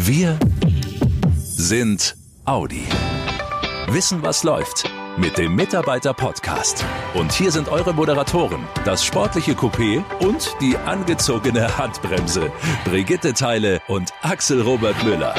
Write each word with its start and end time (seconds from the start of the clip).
Wir 0.00 0.38
sind 1.40 2.14
Audi. 2.44 2.84
Wissen, 3.88 4.22
was 4.22 4.44
läuft 4.44 4.88
mit 5.18 5.36
dem 5.36 5.56
Mitarbeiter-Podcast. 5.56 6.84
Und 7.14 7.32
hier 7.32 7.50
sind 7.50 7.68
eure 7.68 7.92
Moderatoren, 7.92 8.60
das 8.84 9.04
sportliche 9.04 9.54
Coupé 9.54 10.04
und 10.20 10.54
die 10.60 10.76
angezogene 10.76 11.76
Handbremse. 11.76 12.52
Brigitte 12.84 13.34
Teile 13.34 13.80
und 13.88 14.12
Axel 14.22 14.62
Robert 14.62 15.02
Müller. 15.02 15.34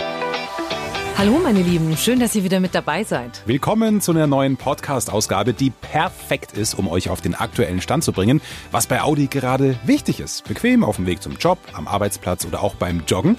Hallo 1.17 1.37
meine 1.43 1.61
Lieben, 1.61 1.97
schön, 1.97 2.21
dass 2.21 2.33
ihr 2.35 2.45
wieder 2.45 2.61
mit 2.61 2.73
dabei 2.73 3.03
seid. 3.03 3.41
Willkommen 3.45 3.99
zu 3.99 4.11
einer 4.11 4.25
neuen 4.25 4.55
Podcast-Ausgabe, 4.55 5.53
die 5.53 5.69
perfekt 5.69 6.53
ist, 6.53 6.75
um 6.75 6.87
euch 6.87 7.09
auf 7.09 7.19
den 7.19 7.35
aktuellen 7.35 7.81
Stand 7.81 8.05
zu 8.05 8.13
bringen, 8.13 8.39
was 8.71 8.87
bei 8.87 9.01
Audi 9.01 9.27
gerade 9.27 9.77
wichtig 9.83 10.21
ist. 10.21 10.45
Bequem 10.47 10.81
auf 10.81 10.95
dem 10.95 11.07
Weg 11.07 11.21
zum 11.21 11.35
Job, 11.35 11.59
am 11.73 11.89
Arbeitsplatz 11.89 12.45
oder 12.45 12.63
auch 12.63 12.75
beim 12.75 13.03
Joggen. 13.05 13.35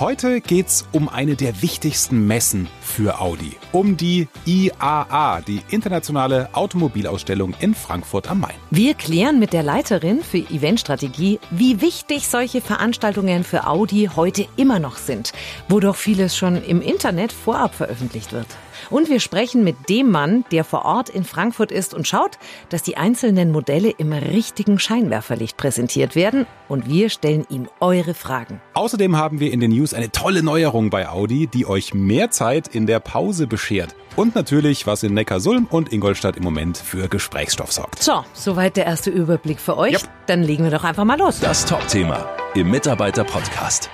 Heute 0.00 0.40
geht's 0.40 0.86
um 0.92 1.08
eine 1.08 1.34
der 1.34 1.60
wichtigsten 1.60 2.28
Messen 2.28 2.68
für 2.80 3.20
Audi, 3.20 3.56
um 3.72 3.96
die 3.96 4.28
IAA, 4.46 5.40
die 5.40 5.60
internationale 5.70 6.50
Automobilausstellung 6.52 7.52
in 7.58 7.74
Frankfurt 7.74 8.30
am 8.30 8.38
Main. 8.38 8.54
Wir 8.70 8.94
klären 8.94 9.40
mit 9.40 9.52
der 9.52 9.64
Leiterin 9.64 10.22
für 10.22 10.38
Eventstrategie, 10.38 11.40
wie 11.50 11.80
wichtig 11.80 12.28
solche 12.28 12.60
Veranstaltungen 12.60 13.42
für 13.42 13.66
Audi 13.66 14.08
heute 14.14 14.46
immer 14.54 14.78
noch 14.78 14.98
sind, 14.98 15.32
wo 15.68 15.80
doch 15.80 15.96
vieles 15.96 16.36
schon 16.36 16.62
im 16.62 16.80
Internet 16.80 17.32
vorab 17.32 17.74
veröffentlicht 17.74 18.32
wird. 18.32 18.46
Und 18.90 19.08
wir 19.08 19.20
sprechen 19.20 19.64
mit 19.64 19.88
dem 19.88 20.10
Mann, 20.10 20.44
der 20.50 20.64
vor 20.64 20.84
Ort 20.84 21.08
in 21.08 21.24
Frankfurt 21.24 21.72
ist 21.72 21.94
und 21.94 22.06
schaut, 22.06 22.38
dass 22.68 22.82
die 22.82 22.96
einzelnen 22.96 23.50
Modelle 23.50 23.90
im 23.90 24.12
richtigen 24.12 24.78
Scheinwerferlicht 24.78 25.56
präsentiert 25.56 26.14
werden. 26.14 26.46
Und 26.68 26.88
wir 26.88 27.10
stellen 27.10 27.46
ihm 27.48 27.68
eure 27.80 28.14
Fragen. 28.14 28.60
Außerdem 28.74 29.16
haben 29.16 29.40
wir 29.40 29.52
in 29.52 29.60
den 29.60 29.70
News 29.70 29.94
eine 29.94 30.10
tolle 30.10 30.42
Neuerung 30.42 30.90
bei 30.90 31.08
Audi, 31.08 31.46
die 31.46 31.66
euch 31.66 31.94
mehr 31.94 32.30
Zeit 32.30 32.68
in 32.68 32.86
der 32.86 33.00
Pause 33.00 33.46
beschert. 33.46 33.94
Und 34.16 34.34
natürlich, 34.34 34.86
was 34.86 35.04
in 35.04 35.14
Neckarsulm 35.14 35.68
und 35.70 35.92
Ingolstadt 35.92 36.36
im 36.36 36.42
Moment 36.42 36.76
für 36.76 37.08
Gesprächsstoff 37.08 37.72
sorgt. 37.72 38.02
So, 38.02 38.24
soweit 38.32 38.76
der 38.76 38.86
erste 38.86 39.10
Überblick 39.10 39.60
für 39.60 39.76
euch. 39.76 39.92
Yep. 39.92 40.08
Dann 40.26 40.42
legen 40.42 40.64
wir 40.64 40.72
doch 40.72 40.84
einfach 40.84 41.04
mal 41.04 41.18
los. 41.18 41.38
Das 41.40 41.64
Top-Thema 41.64 42.28
im 42.54 42.70
Mitarbeiter-Podcast. 42.70 43.90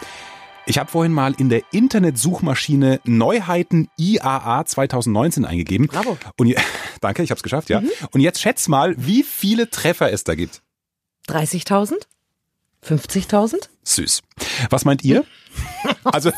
Ich 0.66 0.78
habe 0.78 0.90
vorhin 0.90 1.12
mal 1.12 1.34
in 1.34 1.50
der 1.50 1.62
Internetsuchmaschine 1.72 3.00
Neuheiten 3.04 3.88
IAA 3.98 4.64
2019 4.64 5.44
eingegeben. 5.44 5.88
Bravo. 5.88 6.16
Und 6.38 6.54
danke, 7.00 7.22
ich 7.22 7.30
habe 7.30 7.38
es 7.38 7.42
geschafft, 7.42 7.68
ja. 7.68 7.82
Und 8.12 8.20
jetzt 8.20 8.40
schätz 8.40 8.68
mal, 8.68 8.94
wie 8.96 9.22
viele 9.22 9.68
Treffer 9.68 10.10
es 10.10 10.24
da 10.24 10.34
gibt. 10.34 10.62
30.000? 11.28 11.94
50.000? 12.82 13.68
Süß. 13.84 14.22
Was 14.70 14.84
meint 14.84 15.04
ihr? 15.04 15.24
Also 16.02 16.32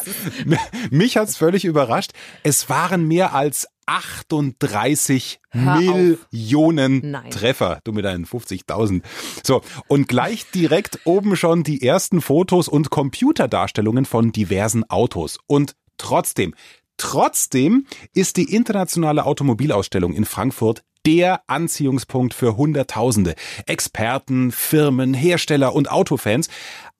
mich 0.90 1.16
hat's 1.16 1.38
völlig 1.38 1.64
überrascht. 1.64 2.12
Es 2.42 2.68
waren 2.68 3.08
mehr 3.08 3.34
als 3.34 3.66
38 3.86 5.40
Hör. 5.50 5.76
Millionen. 5.76 7.16
Treffer. 7.30 7.80
Du 7.84 7.92
mit 7.92 8.04
deinen 8.04 8.26
50.000. 8.26 9.02
So, 9.42 9.62
und 9.88 10.08
gleich 10.08 10.50
direkt 10.50 11.00
oben 11.04 11.36
schon 11.36 11.62
die 11.62 11.82
ersten 11.82 12.20
Fotos 12.20 12.68
und 12.68 12.90
Computerdarstellungen 12.90 14.04
von 14.04 14.32
diversen 14.32 14.88
Autos. 14.90 15.38
Und 15.46 15.74
trotzdem, 15.96 16.54
trotzdem 16.96 17.86
ist 18.12 18.36
die 18.36 18.54
internationale 18.54 19.24
Automobilausstellung 19.24 20.12
in 20.12 20.24
Frankfurt 20.24 20.82
der 21.06 21.42
Anziehungspunkt 21.46 22.34
für 22.34 22.56
Hunderttausende. 22.56 23.36
Experten, 23.66 24.50
Firmen, 24.50 25.14
Hersteller 25.14 25.72
und 25.72 25.88
Autofans. 25.88 26.48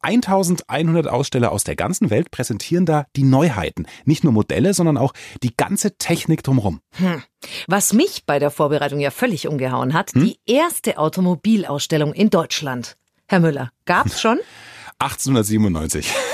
1100 0.07 1.09
Aussteller 1.09 1.51
aus 1.51 1.65
der 1.65 1.75
ganzen 1.75 2.11
Welt 2.11 2.31
präsentieren 2.31 2.87
da 2.87 3.07
die 3.17 3.25
Neuheiten. 3.25 3.87
Nicht 4.05 4.23
nur 4.23 4.33
Modelle, 4.33 4.73
sondern 4.73 4.97
auch 4.97 5.13
die 5.43 5.53
ganze 5.57 5.97
Technik 5.99 6.45
drumherum. 6.45 6.81
Was 7.67 7.93
mich 7.93 8.25
bei 8.25 8.39
der 8.39 8.51
Vorbereitung 8.53 9.01
ja 9.01 9.11
völlig 9.11 9.49
umgehauen 9.49 9.95
hat, 9.95 10.13
Hm? 10.15 10.25
die 10.25 10.39
erste 10.47 10.99
Automobilausstellung 10.99 12.13
in 12.15 12.31
Deutschland. 12.31 12.97
Herr 13.29 13.41
Müller, 13.41 13.73
gab's 13.85 14.21
schon? 14.21 14.39
1897. 14.99 16.13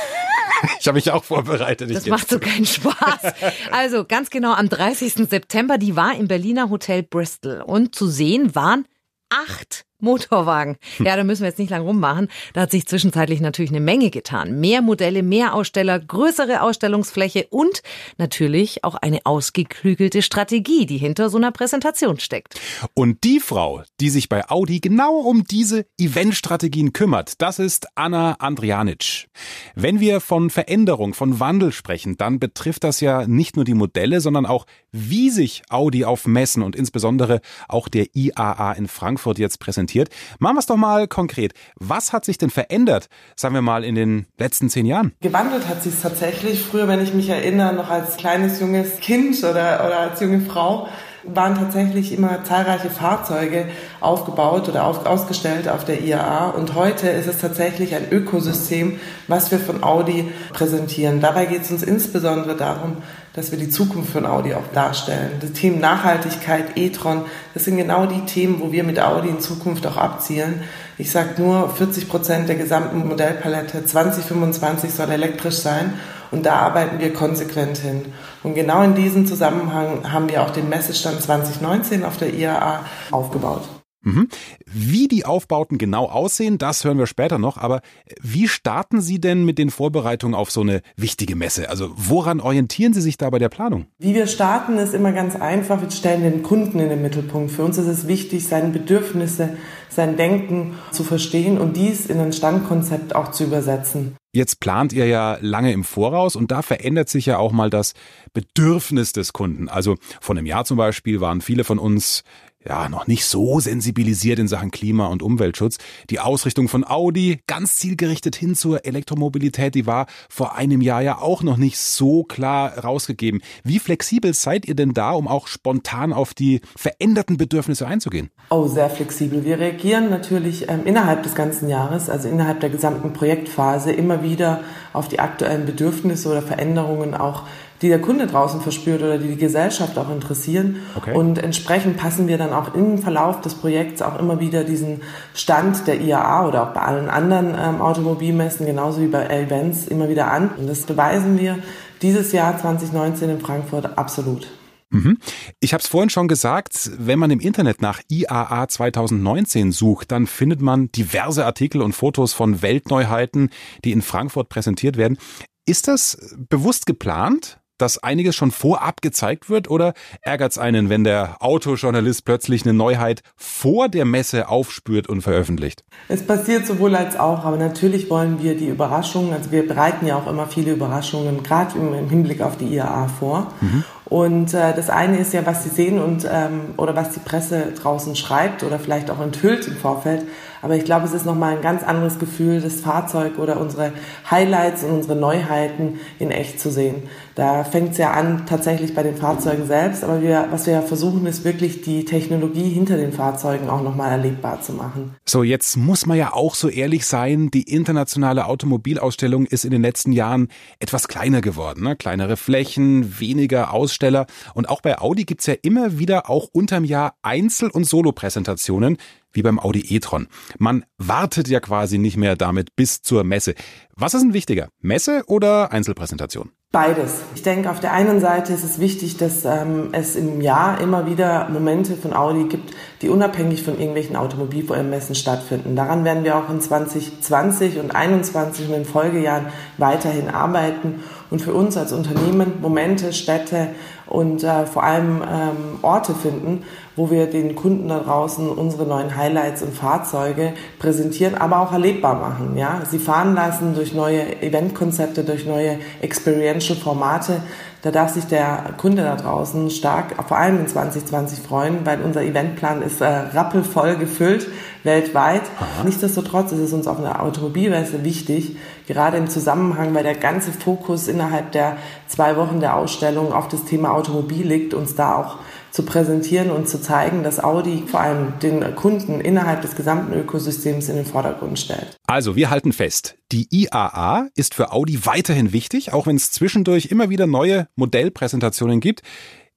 Ich 0.78 0.86
habe 0.86 0.94
mich 0.94 1.10
auch 1.10 1.24
vorbereitet. 1.24 1.90
ich 1.90 1.96
Das 1.96 2.06
macht 2.06 2.28
so 2.30 2.38
keinen 2.38 2.66
Spaß. 2.66 3.34
Also 3.72 4.04
ganz 4.04 4.30
genau 4.30 4.52
am 4.52 4.68
30. 4.68 5.14
September, 5.28 5.76
die 5.76 5.96
war 5.96 6.14
im 6.14 6.28
Berliner 6.28 6.70
Hotel 6.70 7.02
Bristol. 7.02 7.62
Und 7.62 7.96
zu 7.96 8.06
sehen 8.06 8.54
waren 8.54 8.86
acht 9.28 9.84
Motorwagen. 10.02 10.76
Ja, 10.98 11.16
da 11.16 11.24
müssen 11.24 11.42
wir 11.42 11.48
jetzt 11.48 11.58
nicht 11.58 11.70
lang 11.70 11.82
rummachen. 11.82 12.28
Da 12.52 12.62
hat 12.62 12.70
sich 12.72 12.86
zwischenzeitlich 12.86 13.40
natürlich 13.40 13.70
eine 13.70 13.80
Menge 13.80 14.10
getan. 14.10 14.58
Mehr 14.60 14.82
Modelle, 14.82 15.22
mehr 15.22 15.54
Aussteller, 15.54 15.98
größere 16.00 16.62
Ausstellungsfläche 16.62 17.46
und 17.50 17.82
natürlich 18.18 18.82
auch 18.84 18.96
eine 18.96 19.20
ausgeklügelte 19.24 20.22
Strategie, 20.22 20.86
die 20.86 20.98
hinter 20.98 21.30
so 21.30 21.38
einer 21.38 21.52
Präsentation 21.52 22.18
steckt. 22.18 22.60
Und 22.94 23.22
die 23.22 23.38
Frau, 23.38 23.82
die 24.00 24.10
sich 24.10 24.28
bei 24.28 24.50
Audi 24.50 24.80
genau 24.80 25.20
um 25.20 25.44
diese 25.44 25.86
Eventstrategien 25.98 26.92
kümmert, 26.92 27.40
das 27.40 27.60
ist 27.60 27.86
Anna 27.94 28.32
Andrianic. 28.40 29.28
Wenn 29.76 30.00
wir 30.00 30.20
von 30.20 30.50
Veränderung, 30.50 31.14
von 31.14 31.38
Wandel 31.38 31.70
sprechen, 31.70 32.16
dann 32.16 32.40
betrifft 32.40 32.84
das 32.84 33.00
ja 33.00 33.26
nicht 33.26 33.54
nur 33.54 33.64
die 33.64 33.74
Modelle, 33.74 34.20
sondern 34.20 34.46
auch, 34.46 34.66
wie 34.90 35.30
sich 35.30 35.62
Audi 35.70 36.04
auf 36.04 36.26
Messen 36.26 36.62
und 36.62 36.74
insbesondere 36.74 37.40
auch 37.68 37.88
der 37.88 38.06
IAA 38.14 38.72
in 38.72 38.88
Frankfurt 38.88 39.38
jetzt 39.38 39.60
präsentiert. 39.60 39.91
Machen 40.38 40.56
wir 40.56 40.60
es 40.60 40.66
doch 40.66 40.76
mal 40.76 41.08
konkret. 41.08 41.52
Was 41.76 42.12
hat 42.12 42.24
sich 42.24 42.38
denn 42.38 42.50
verändert, 42.50 43.08
sagen 43.36 43.54
wir 43.54 43.62
mal, 43.62 43.84
in 43.84 43.94
den 43.94 44.26
letzten 44.38 44.68
zehn 44.68 44.86
Jahren? 44.86 45.12
Gewandelt 45.20 45.68
hat 45.68 45.82
sich 45.82 45.94
tatsächlich. 46.00 46.62
Früher, 46.62 46.88
wenn 46.88 47.02
ich 47.02 47.14
mich 47.14 47.28
erinnere, 47.28 47.72
noch 47.74 47.90
als 47.90 48.16
kleines 48.16 48.60
junges 48.60 48.98
Kind 49.00 49.38
oder, 49.38 49.84
oder 49.86 49.98
als 50.00 50.20
junge 50.20 50.40
Frau, 50.40 50.88
waren 51.24 51.54
tatsächlich 51.54 52.12
immer 52.12 52.42
zahlreiche 52.44 52.90
Fahrzeuge 52.90 53.66
aufgebaut 54.00 54.68
oder 54.68 54.86
auf, 54.86 55.06
ausgestellt 55.06 55.68
auf 55.68 55.84
der 55.84 56.00
IAA. 56.02 56.50
Und 56.50 56.74
heute 56.74 57.08
ist 57.08 57.26
es 57.26 57.38
tatsächlich 57.38 57.94
ein 57.94 58.10
Ökosystem, 58.10 58.98
was 59.28 59.50
wir 59.50 59.58
von 59.58 59.82
Audi 59.82 60.32
präsentieren. 60.52 61.20
Dabei 61.20 61.46
geht 61.46 61.62
es 61.62 61.70
uns 61.70 61.82
insbesondere 61.82 62.56
darum, 62.56 62.96
dass 63.34 63.50
wir 63.50 63.58
die 63.58 63.70
Zukunft 63.70 64.12
von 64.12 64.26
Audi 64.26 64.54
auch 64.54 64.68
darstellen. 64.74 65.32
Das 65.40 65.52
Thema 65.52 65.78
Nachhaltigkeit, 65.78 66.76
e-tron, 66.76 67.22
das 67.54 67.64
sind 67.64 67.78
genau 67.78 68.06
die 68.06 68.24
Themen, 68.26 68.60
wo 68.60 68.72
wir 68.72 68.84
mit 68.84 69.00
Audi 69.00 69.28
in 69.28 69.40
Zukunft 69.40 69.86
auch 69.86 69.96
abzielen. 69.96 70.62
Ich 70.98 71.10
sage 71.10 71.40
nur, 71.40 71.70
40 71.70 72.08
Prozent 72.08 72.48
der 72.48 72.56
gesamten 72.56 73.06
Modellpalette 73.08 73.84
2025 73.84 74.92
soll 74.92 75.10
elektrisch 75.10 75.56
sein 75.56 75.94
und 76.30 76.44
da 76.44 76.56
arbeiten 76.56 76.98
wir 76.98 77.12
konsequent 77.12 77.78
hin. 77.78 78.12
Und 78.42 78.54
genau 78.54 78.82
in 78.82 78.94
diesem 78.94 79.26
Zusammenhang 79.26 80.12
haben 80.12 80.28
wir 80.28 80.42
auch 80.42 80.50
den 80.50 80.68
Messestand 80.68 81.22
2019 81.22 82.04
auf 82.04 82.18
der 82.18 82.34
IAA 82.34 82.84
aufgebaut. 83.10 83.81
Mhm. 84.02 84.28
Wie 84.66 85.08
die 85.08 85.24
Aufbauten 85.24 85.78
genau 85.78 86.06
aussehen, 86.06 86.58
das 86.58 86.84
hören 86.84 86.98
wir 86.98 87.06
später 87.06 87.38
noch. 87.38 87.56
Aber 87.56 87.80
wie 88.20 88.48
starten 88.48 89.00
Sie 89.00 89.20
denn 89.20 89.44
mit 89.44 89.58
den 89.58 89.70
Vorbereitungen 89.70 90.34
auf 90.34 90.50
so 90.50 90.60
eine 90.60 90.82
wichtige 90.96 91.36
Messe? 91.36 91.70
Also 91.70 91.90
woran 91.94 92.40
orientieren 92.40 92.94
Sie 92.94 93.00
sich 93.00 93.16
da 93.16 93.30
bei 93.30 93.38
der 93.38 93.48
Planung? 93.48 93.86
Wie 93.98 94.14
wir 94.14 94.26
starten, 94.26 94.76
ist 94.78 94.94
immer 94.94 95.12
ganz 95.12 95.36
einfach. 95.36 95.80
Wir 95.80 95.90
stellen 95.90 96.22
den 96.22 96.42
Kunden 96.42 96.80
in 96.80 96.88
den 96.88 97.02
Mittelpunkt. 97.02 97.52
Für 97.52 97.64
uns 97.64 97.78
ist 97.78 97.86
es 97.86 98.08
wichtig, 98.08 98.46
seine 98.46 98.70
Bedürfnisse, 98.70 99.56
sein 99.88 100.16
Denken 100.16 100.74
zu 100.90 101.04
verstehen 101.04 101.58
und 101.58 101.76
dies 101.76 102.06
in 102.06 102.18
ein 102.18 102.32
Standkonzept 102.32 103.14
auch 103.14 103.30
zu 103.30 103.44
übersetzen. 103.44 104.16
Jetzt 104.34 104.60
plant 104.60 104.94
ihr 104.94 105.06
ja 105.06 105.36
lange 105.42 105.72
im 105.72 105.84
Voraus 105.84 106.36
und 106.36 106.50
da 106.50 106.62
verändert 106.62 107.10
sich 107.10 107.26
ja 107.26 107.36
auch 107.36 107.52
mal 107.52 107.68
das 107.68 107.92
Bedürfnis 108.32 109.12
des 109.12 109.34
Kunden. 109.34 109.68
Also 109.68 109.96
vor 110.22 110.34
einem 110.34 110.46
Jahr 110.46 110.64
zum 110.64 110.78
Beispiel 110.78 111.20
waren 111.20 111.42
viele 111.42 111.64
von 111.64 111.78
uns 111.78 112.24
ja 112.66 112.88
noch 112.88 113.06
nicht 113.06 113.24
so 113.24 113.60
sensibilisiert 113.60 114.38
in 114.38 114.48
Sachen 114.48 114.70
Klima- 114.70 115.06
und 115.06 115.22
Umweltschutz. 115.22 115.78
Die 116.10 116.20
Ausrichtung 116.20 116.68
von 116.68 116.84
Audi 116.84 117.40
ganz 117.46 117.76
zielgerichtet 117.76 118.36
hin 118.36 118.54
zur 118.54 118.84
Elektromobilität, 118.84 119.74
die 119.74 119.86
war 119.86 120.06
vor 120.28 120.54
einem 120.54 120.80
Jahr 120.80 121.02
ja 121.02 121.18
auch 121.18 121.42
noch 121.42 121.56
nicht 121.56 121.78
so 121.78 122.24
klar 122.24 122.78
rausgegeben. 122.78 123.40
Wie 123.64 123.78
flexibel 123.78 124.34
seid 124.34 124.66
ihr 124.66 124.74
denn 124.74 124.94
da, 124.94 125.12
um 125.12 125.28
auch 125.28 125.46
spontan 125.46 126.12
auf 126.12 126.34
die 126.34 126.60
veränderten 126.76 127.36
Bedürfnisse 127.36 127.86
einzugehen? 127.86 128.30
Oh, 128.50 128.66
sehr 128.66 128.90
flexibel. 128.90 129.44
Wir 129.44 129.58
reagieren 129.58 130.10
natürlich 130.10 130.68
ähm, 130.68 130.82
innerhalb 130.84 131.22
des 131.22 131.34
ganzen 131.34 131.68
Jahres, 131.68 132.10
also 132.10 132.28
innerhalb 132.28 132.60
der 132.60 132.70
gesamten 132.70 133.12
Projektphase, 133.12 133.92
immer 133.92 134.22
wieder 134.22 134.60
auf 134.92 135.08
die 135.08 135.20
aktuellen 135.20 135.66
Bedürfnisse 135.66 136.28
oder 136.28 136.42
Veränderungen 136.42 137.14
auch 137.14 137.44
die 137.82 137.88
der 137.88 138.00
Kunde 138.00 138.26
draußen 138.26 138.60
verspürt 138.60 139.02
oder 139.02 139.18
die 139.18 139.28
die 139.28 139.36
Gesellschaft 139.36 139.98
auch 139.98 140.10
interessieren. 140.10 140.76
Okay. 140.94 141.14
Und 141.14 141.38
entsprechend 141.38 141.96
passen 141.96 142.28
wir 142.28 142.38
dann 142.38 142.52
auch 142.52 142.74
im 142.74 142.98
Verlauf 142.98 143.40
des 143.40 143.54
Projekts 143.54 144.00
auch 144.00 144.18
immer 144.18 144.40
wieder 144.40 144.64
diesen 144.64 145.02
Stand 145.34 145.86
der 145.86 146.00
IAA 146.00 146.48
oder 146.48 146.62
auch 146.62 146.72
bei 146.72 146.80
allen 146.80 147.10
anderen 147.10 147.54
ähm, 147.58 147.80
Automobilmessen, 147.80 148.66
genauso 148.66 149.00
wie 149.00 149.08
bei 149.08 149.26
Events, 149.26 149.88
immer 149.88 150.08
wieder 150.08 150.30
an. 150.30 150.50
Und 150.56 150.68
das 150.68 150.82
beweisen 150.82 151.38
wir 151.38 151.58
dieses 152.00 152.32
Jahr 152.32 152.56
2019 152.56 153.30
in 153.30 153.40
Frankfurt 153.40 153.98
absolut. 153.98 154.46
Mhm. 154.90 155.18
Ich 155.58 155.72
habe 155.72 155.80
es 155.80 155.88
vorhin 155.88 156.10
schon 156.10 156.28
gesagt, 156.28 156.90
wenn 156.98 157.18
man 157.18 157.30
im 157.30 157.40
Internet 157.40 157.80
nach 157.80 158.00
IAA 158.08 158.68
2019 158.68 159.72
sucht, 159.72 160.12
dann 160.12 160.26
findet 160.26 160.60
man 160.60 160.92
diverse 160.92 161.46
Artikel 161.46 161.80
und 161.80 161.94
Fotos 161.94 162.34
von 162.34 162.60
Weltneuheiten, 162.62 163.50
die 163.84 163.92
in 163.92 164.02
Frankfurt 164.02 164.50
präsentiert 164.50 164.96
werden. 164.98 165.16
Ist 165.64 165.88
das 165.88 166.36
bewusst 166.50 166.86
geplant? 166.86 167.61
Dass 167.82 168.02
einiges 168.02 168.36
schon 168.36 168.52
vorab 168.52 169.02
gezeigt 169.02 169.50
wird 169.50 169.68
oder 169.68 169.92
ärgert 170.22 170.52
es 170.52 170.58
einen, 170.58 170.88
wenn 170.88 171.04
der 171.04 171.36
Autojournalist 171.40 172.24
plötzlich 172.24 172.64
eine 172.64 172.72
Neuheit 172.72 173.22
vor 173.36 173.88
der 173.88 174.04
Messe 174.04 174.48
aufspürt 174.48 175.08
und 175.08 175.22
veröffentlicht? 175.22 175.84
Es 176.08 176.24
passiert 176.24 176.66
sowohl 176.66 176.94
als 176.94 177.18
auch, 177.18 177.44
aber 177.44 177.56
natürlich 177.56 178.08
wollen 178.08 178.42
wir 178.42 178.56
die 178.56 178.68
Überraschungen, 178.68 179.32
also 179.32 179.50
wir 179.50 179.66
bereiten 179.66 180.06
ja 180.06 180.16
auch 180.16 180.28
immer 180.28 180.46
viele 180.46 180.72
Überraschungen, 180.72 181.42
gerade 181.42 181.76
im, 181.76 182.08
Hinblick 182.08 182.40
auf 182.40 182.56
die 182.56 182.72
IAA 182.72 183.08
vor. 183.08 183.52
Mhm. 183.60 183.84
Und 184.04 184.52
äh, 184.52 184.74
das 184.74 184.90
eine 184.90 185.18
ist 185.18 185.32
ja, 185.32 185.46
was 185.46 185.64
Sie 185.64 185.70
sehen 185.70 185.98
und 185.98 186.28
ähm, 186.30 186.74
oder 186.76 186.94
was 186.94 187.12
die 187.12 187.20
Presse 187.20 187.72
draußen 187.80 188.14
schreibt 188.14 188.62
oder 188.62 188.78
vielleicht 188.78 189.10
auch 189.10 189.20
enthüllt 189.20 189.66
im 189.66 189.76
Vorfeld. 189.76 190.26
Aber 190.60 190.76
ich 190.76 190.84
glaube, 190.84 191.06
es 191.06 191.14
ist 191.14 191.24
nochmal 191.24 191.56
ein 191.56 191.62
ganz 191.62 191.82
anderes 191.82 192.18
Gefühl, 192.18 192.60
das 192.60 192.80
Fahrzeug 192.80 193.38
oder 193.38 193.58
unsere 193.58 193.92
Highlights 194.30 194.84
und 194.84 194.90
unsere 194.90 195.16
Neuheiten 195.16 195.98
in 196.18 196.30
echt 196.30 196.60
zu 196.60 196.70
sehen. 196.70 197.04
Da 197.34 197.64
fängt 197.64 197.92
es 197.92 197.98
ja 197.98 198.12
an 198.12 198.46
tatsächlich 198.46 198.94
bei 198.94 199.02
den 199.02 199.16
Fahrzeugen 199.16 199.66
selbst, 199.66 200.04
aber 200.04 200.20
wir, 200.20 200.48
was 200.50 200.66
wir 200.66 200.74
ja 200.74 200.82
versuchen, 200.82 201.24
ist 201.26 201.44
wirklich 201.44 201.82
die 201.82 202.04
Technologie 202.04 202.68
hinter 202.68 202.96
den 202.96 203.12
Fahrzeugen 203.12 203.70
auch 203.70 203.82
nochmal 203.82 204.10
erlebbar 204.10 204.60
zu 204.60 204.72
machen. 204.72 205.14
So, 205.24 205.42
jetzt 205.42 205.76
muss 205.76 206.06
man 206.06 206.18
ja 206.18 206.32
auch 206.32 206.54
so 206.54 206.68
ehrlich 206.68 207.06
sein, 207.06 207.50
die 207.50 207.62
internationale 207.62 208.46
Automobilausstellung 208.46 209.46
ist 209.46 209.64
in 209.64 209.70
den 209.70 209.82
letzten 209.82 210.12
Jahren 210.12 210.48
etwas 210.78 211.08
kleiner 211.08 211.40
geworden. 211.40 211.84
Ne? 211.84 211.96
Kleinere 211.96 212.36
Flächen, 212.36 213.18
weniger 213.18 213.72
Aussteller 213.72 214.26
und 214.54 214.68
auch 214.68 214.80
bei 214.80 214.98
Audi 214.98 215.24
gibt's 215.24 215.46
ja 215.46 215.54
immer 215.62 215.98
wieder 215.98 216.28
auch 216.28 216.48
unterm 216.52 216.84
Jahr 216.84 217.14
Einzel- 217.22 217.70
und 217.70 217.84
Solopräsentationen 217.84 218.98
wie 219.32 219.42
beim 219.42 219.58
Audi 219.58 219.80
e-tron. 219.94 220.28
Man 220.58 220.84
wartet 220.98 221.48
ja 221.48 221.60
quasi 221.60 221.98
nicht 221.98 222.16
mehr 222.16 222.36
damit 222.36 222.76
bis 222.76 223.02
zur 223.02 223.24
Messe. 223.24 223.54
Was 223.96 224.14
ist 224.14 224.22
denn 224.22 224.34
wichtiger, 224.34 224.68
Messe 224.80 225.22
oder 225.26 225.72
Einzelpräsentation? 225.72 226.50
Beides. 226.72 227.20
Ich 227.34 227.42
denke, 227.42 227.70
auf 227.70 227.80
der 227.80 227.92
einen 227.92 228.18
Seite 228.18 228.54
ist 228.54 228.64
es 228.64 228.78
wichtig, 228.78 229.18
dass 229.18 229.44
ähm, 229.44 229.90
es 229.92 230.16
im 230.16 230.40
Jahr 230.40 230.80
immer 230.80 231.04
wieder 231.04 231.50
Momente 231.50 231.96
von 231.96 232.14
Audi 232.14 232.44
gibt, 232.44 232.72
die 233.02 233.10
unabhängig 233.10 233.62
von 233.62 233.74
irgendwelchen 233.78 234.16
Automobilmessen 234.16 235.14
stattfinden. 235.14 235.76
Daran 235.76 236.06
werden 236.06 236.24
wir 236.24 236.34
auch 236.34 236.48
in 236.48 236.62
2020 236.62 237.78
und 237.78 237.92
2021 237.92 238.68
und 238.68 238.74
in 238.74 238.84
Folgejahren 238.86 239.48
weiterhin 239.76 240.30
arbeiten 240.30 241.04
und 241.32 241.40
für 241.40 241.54
uns 241.54 241.78
als 241.78 241.92
Unternehmen 241.92 242.60
Momente, 242.60 243.14
Städte 243.14 243.68
und 244.06 244.44
äh, 244.44 244.66
vor 244.66 244.84
allem 244.84 245.22
ähm, 245.22 245.78
Orte 245.80 246.14
finden, 246.14 246.64
wo 246.94 247.10
wir 247.10 247.26
den 247.26 247.54
Kunden 247.54 247.88
da 247.88 248.00
draußen 248.00 248.50
unsere 248.50 248.84
neuen 248.84 249.16
Highlights 249.16 249.62
und 249.62 249.74
Fahrzeuge 249.74 250.52
präsentieren, 250.78 251.34
aber 251.34 251.60
auch 251.60 251.72
erlebbar 251.72 252.16
machen. 252.16 252.58
Ja? 252.58 252.82
Sie 252.88 252.98
fahren 252.98 253.34
lassen 253.34 253.74
durch 253.74 253.94
neue 253.94 254.42
Eventkonzepte, 254.42 255.24
durch 255.24 255.46
neue 255.46 255.78
Experiential 256.02 256.76
Formate. 256.76 257.40
Da 257.80 257.90
darf 257.90 258.12
sich 258.12 258.26
der 258.26 258.74
Kunde 258.76 259.02
da 259.02 259.16
draußen 259.16 259.70
stark, 259.70 260.14
vor 260.28 260.36
allem 260.36 260.60
in 260.60 260.68
2020 260.68 261.40
freuen, 261.40 261.78
weil 261.84 262.02
unser 262.02 262.22
Eventplan 262.22 262.82
ist 262.82 263.00
äh, 263.00 263.06
rappelvoll 263.06 263.96
gefüllt 263.96 264.48
weltweit. 264.84 265.42
Aha. 265.58 265.84
Nichtsdestotrotz 265.84 266.52
ist 266.52 266.60
es 266.60 266.72
uns 266.72 266.86
auf 266.86 266.98
einer 266.98 267.22
Automobilmesse 267.22 268.04
wichtig, 268.04 268.56
gerade 268.92 269.16
im 269.16 269.28
Zusammenhang, 269.28 269.94
weil 269.94 270.02
der 270.02 270.14
ganze 270.14 270.52
Fokus 270.52 271.08
innerhalb 271.08 271.52
der 271.52 271.78
zwei 272.06 272.36
Wochen 272.36 272.60
der 272.60 272.76
Ausstellung 272.76 273.32
auf 273.32 273.48
das 273.48 273.64
Thema 273.64 273.92
Automobil 273.92 274.46
liegt, 274.46 274.74
uns 274.74 274.94
da 274.94 275.16
auch 275.16 275.38
zu 275.70 275.84
präsentieren 275.84 276.50
und 276.50 276.68
zu 276.68 276.80
zeigen, 276.80 277.22
dass 277.22 277.42
Audi 277.42 277.84
vor 277.86 278.00
allem 278.00 278.34
den 278.40 278.76
Kunden 278.76 279.20
innerhalb 279.20 279.62
des 279.62 279.74
gesamten 279.74 280.12
Ökosystems 280.12 280.90
in 280.90 280.96
den 280.96 281.06
Vordergrund 281.06 281.58
stellt. 281.58 281.96
Also, 282.06 282.36
wir 282.36 282.50
halten 282.50 282.74
fest, 282.74 283.16
die 283.32 283.48
IAA 283.50 284.28
ist 284.34 284.54
für 284.54 284.72
Audi 284.72 285.06
weiterhin 285.06 285.52
wichtig, 285.52 285.92
auch 285.92 286.06
wenn 286.06 286.16
es 286.16 286.30
zwischendurch 286.30 286.86
immer 286.86 287.08
wieder 287.08 287.26
neue 287.26 287.68
Modellpräsentationen 287.76 288.80
gibt. 288.80 289.00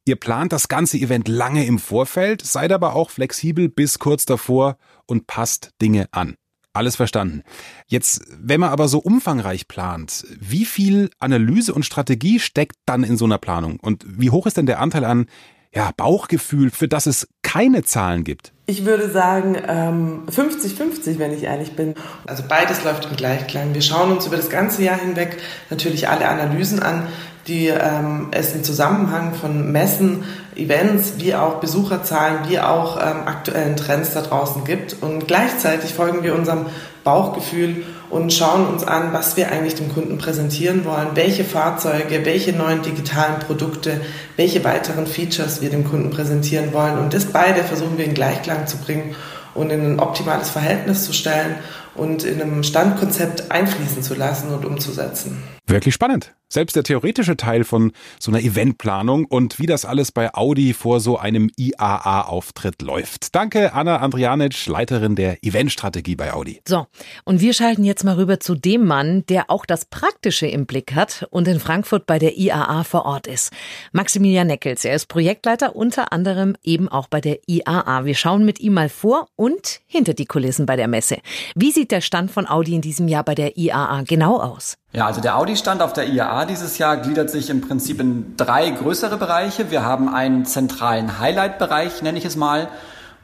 Ihr 0.05 0.15
plant 0.15 0.53
das 0.53 0.69
ganze 0.69 0.97
Event 0.97 1.27
lange 1.27 1.65
im 1.65 1.79
Vorfeld, 1.79 2.41
seid 2.45 2.71
aber 2.71 2.95
auch 2.95 3.09
flexibel 3.09 3.67
bis 3.67 3.99
kurz 3.99 4.25
davor 4.25 4.77
und 5.07 5.27
passt 5.27 5.71
Dinge 5.81 6.07
an. 6.11 6.35
Alles 6.75 6.97
verstanden. 6.97 7.43
Jetzt, 7.87 8.21
wenn 8.37 8.59
man 8.59 8.69
aber 8.69 8.89
so 8.89 8.99
umfangreich 8.99 9.69
plant, 9.69 10.25
wie 10.37 10.65
viel 10.65 11.09
Analyse 11.19 11.73
und 11.73 11.85
Strategie 11.85 12.37
steckt 12.39 12.75
dann 12.85 13.05
in 13.05 13.15
so 13.15 13.23
einer 13.23 13.37
Planung? 13.37 13.79
Und 13.79 14.05
wie 14.05 14.29
hoch 14.29 14.45
ist 14.45 14.57
denn 14.57 14.65
der 14.65 14.81
Anteil 14.81 15.05
an 15.05 15.27
ja, 15.75 15.91
Bauchgefühl, 15.95 16.71
für 16.71 16.87
das 16.87 17.05
es 17.05 17.27
keine 17.43 17.83
Zahlen 17.83 18.23
gibt? 18.23 18.53
Ich 18.65 18.85
würde 18.85 19.11
sagen 19.11 19.57
50-50, 19.57 21.07
ähm, 21.07 21.19
wenn 21.19 21.33
ich 21.33 21.43
ehrlich 21.43 21.75
bin. 21.75 21.95
Also 22.25 22.43
beides 22.47 22.83
läuft 22.83 23.05
im 23.05 23.15
Gleichklang. 23.15 23.73
Wir 23.73 23.81
schauen 23.81 24.11
uns 24.11 24.25
über 24.25 24.37
das 24.37 24.49
ganze 24.49 24.83
Jahr 24.83 24.97
hinweg 24.97 25.37
natürlich 25.69 26.07
alle 26.09 26.27
Analysen 26.27 26.81
an, 26.81 27.07
die 27.47 27.67
ähm, 27.67 28.29
es 28.31 28.55
im 28.55 28.63
Zusammenhang 28.63 29.35
von 29.35 29.71
Messen, 29.71 30.23
Events, 30.55 31.15
wie 31.17 31.35
auch 31.35 31.59
Besucherzahlen, 31.59 32.49
wie 32.49 32.59
auch 32.59 32.97
ähm, 32.97 33.27
aktuellen 33.27 33.75
Trends 33.75 34.13
da 34.13 34.21
draußen 34.21 34.63
gibt. 34.63 34.95
Und 35.01 35.27
gleichzeitig 35.27 35.93
folgen 35.93 36.23
wir 36.23 36.33
unserem 36.33 36.67
Bauchgefühl 37.03 37.83
und 38.09 38.33
schauen 38.33 38.67
uns 38.67 38.83
an, 38.83 39.13
was 39.13 39.37
wir 39.37 39.51
eigentlich 39.51 39.75
dem 39.75 39.93
Kunden 39.93 40.17
präsentieren 40.17 40.85
wollen, 40.85 41.09
welche 41.15 41.43
Fahrzeuge, 41.43 42.25
welche 42.25 42.53
neuen 42.53 42.81
digitalen 42.81 43.39
Produkte, 43.39 44.01
welche 44.35 44.63
weiteren 44.63 45.07
Features 45.07 45.61
wir 45.61 45.69
dem 45.69 45.83
Kunden 45.83 46.09
präsentieren 46.09 46.73
wollen. 46.73 46.97
Und 46.97 47.13
das 47.13 47.25
beide 47.25 47.63
versuchen 47.63 47.97
wir 47.97 48.05
in 48.05 48.13
Gleichklang 48.13 48.67
zu 48.67 48.77
bringen 48.77 49.15
und 49.53 49.71
in 49.71 49.81
ein 49.81 49.99
optimales 49.99 50.49
Verhältnis 50.49 51.05
zu 51.05 51.13
stellen 51.13 51.55
und 51.95 52.23
in 52.23 52.41
einem 52.41 52.63
Standkonzept 52.63 53.51
einfließen 53.51 54.03
zu 54.03 54.15
lassen 54.15 54.49
und 54.49 54.65
umzusetzen. 54.65 55.41
Wirklich 55.67 55.95
spannend. 55.95 56.35
Selbst 56.47 56.75
der 56.75 56.83
theoretische 56.83 57.37
Teil 57.37 57.63
von 57.63 57.91
so 58.19 58.31
einer 58.31 58.39
Eventplanung 58.39 59.25
und 59.25 59.57
wie 59.57 59.65
das 59.65 59.83
alles 59.83 60.11
bei 60.11 60.31
Audi 60.35 60.73
vor 60.73 60.99
so 60.99 61.17
einem 61.17 61.49
IAA-Auftritt 61.57 62.83
läuft. 62.83 63.33
Danke, 63.33 63.73
Anna 63.73 63.97
Andrianic, 63.97 64.67
Leiterin 64.67 65.15
der 65.15 65.43
Eventstrategie 65.43 66.15
bei 66.15 66.33
Audi. 66.33 66.61
So, 66.67 66.85
und 67.23 67.41
wir 67.41 67.53
schalten 67.53 67.83
jetzt 67.83 68.03
mal 68.03 68.15
rüber 68.15 68.39
zu 68.39 68.53
dem 68.53 68.85
Mann, 68.85 69.25
der 69.25 69.49
auch 69.49 69.65
das 69.65 69.85
Praktische 69.85 70.45
im 70.45 70.67
Blick 70.67 70.93
hat 70.93 71.27
und 71.31 71.47
in 71.47 71.59
Frankfurt 71.59 72.05
bei 72.05 72.19
der 72.19 72.37
IAA 72.37 72.83
vor 72.83 73.05
Ort 73.05 73.25
ist. 73.25 73.51
Maximilian 73.91 74.45
Neckels, 74.45 74.85
er 74.85 74.95
ist 74.95 75.07
Projektleiter 75.07 75.75
unter 75.75 76.13
anderem 76.13 76.55
eben 76.63 76.87
auch 76.87 77.07
bei 77.07 77.21
der 77.21 77.39
IAA. 77.47 78.05
Wir 78.05 78.15
schauen 78.15 78.45
mit 78.45 78.59
ihm 78.59 78.73
mal 78.73 78.89
vor 78.89 79.29
und 79.35 79.81
hinter 79.87 80.13
die 80.13 80.25
Kulissen 80.25 80.67
bei 80.67 80.75
der 80.75 80.87
Messe. 80.87 81.17
Wie 81.55 81.71
sieht 81.71 81.84
der 81.91 82.01
Stand 82.01 82.31
von 82.31 82.47
Audi 82.47 82.75
in 82.75 82.81
diesem 82.81 83.07
Jahr 83.07 83.23
bei 83.23 83.35
der 83.35 83.57
IAA 83.57 84.03
genau 84.07 84.39
aus? 84.39 84.75
Ja, 84.93 85.05
also 85.07 85.21
der 85.21 85.37
Audi-Stand 85.37 85.81
auf 85.81 85.93
der 85.93 86.07
IAA 86.07 86.45
dieses 86.45 86.77
Jahr 86.77 86.97
gliedert 86.97 87.29
sich 87.29 87.49
im 87.49 87.61
Prinzip 87.61 87.99
in 87.99 88.37
drei 88.37 88.69
größere 88.69 89.17
Bereiche. 89.17 89.71
Wir 89.71 89.83
haben 89.83 90.07
einen 90.13 90.45
zentralen 90.45 91.19
Highlight-Bereich, 91.19 92.01
nenne 92.01 92.17
ich 92.17 92.25
es 92.25 92.35
mal, 92.35 92.69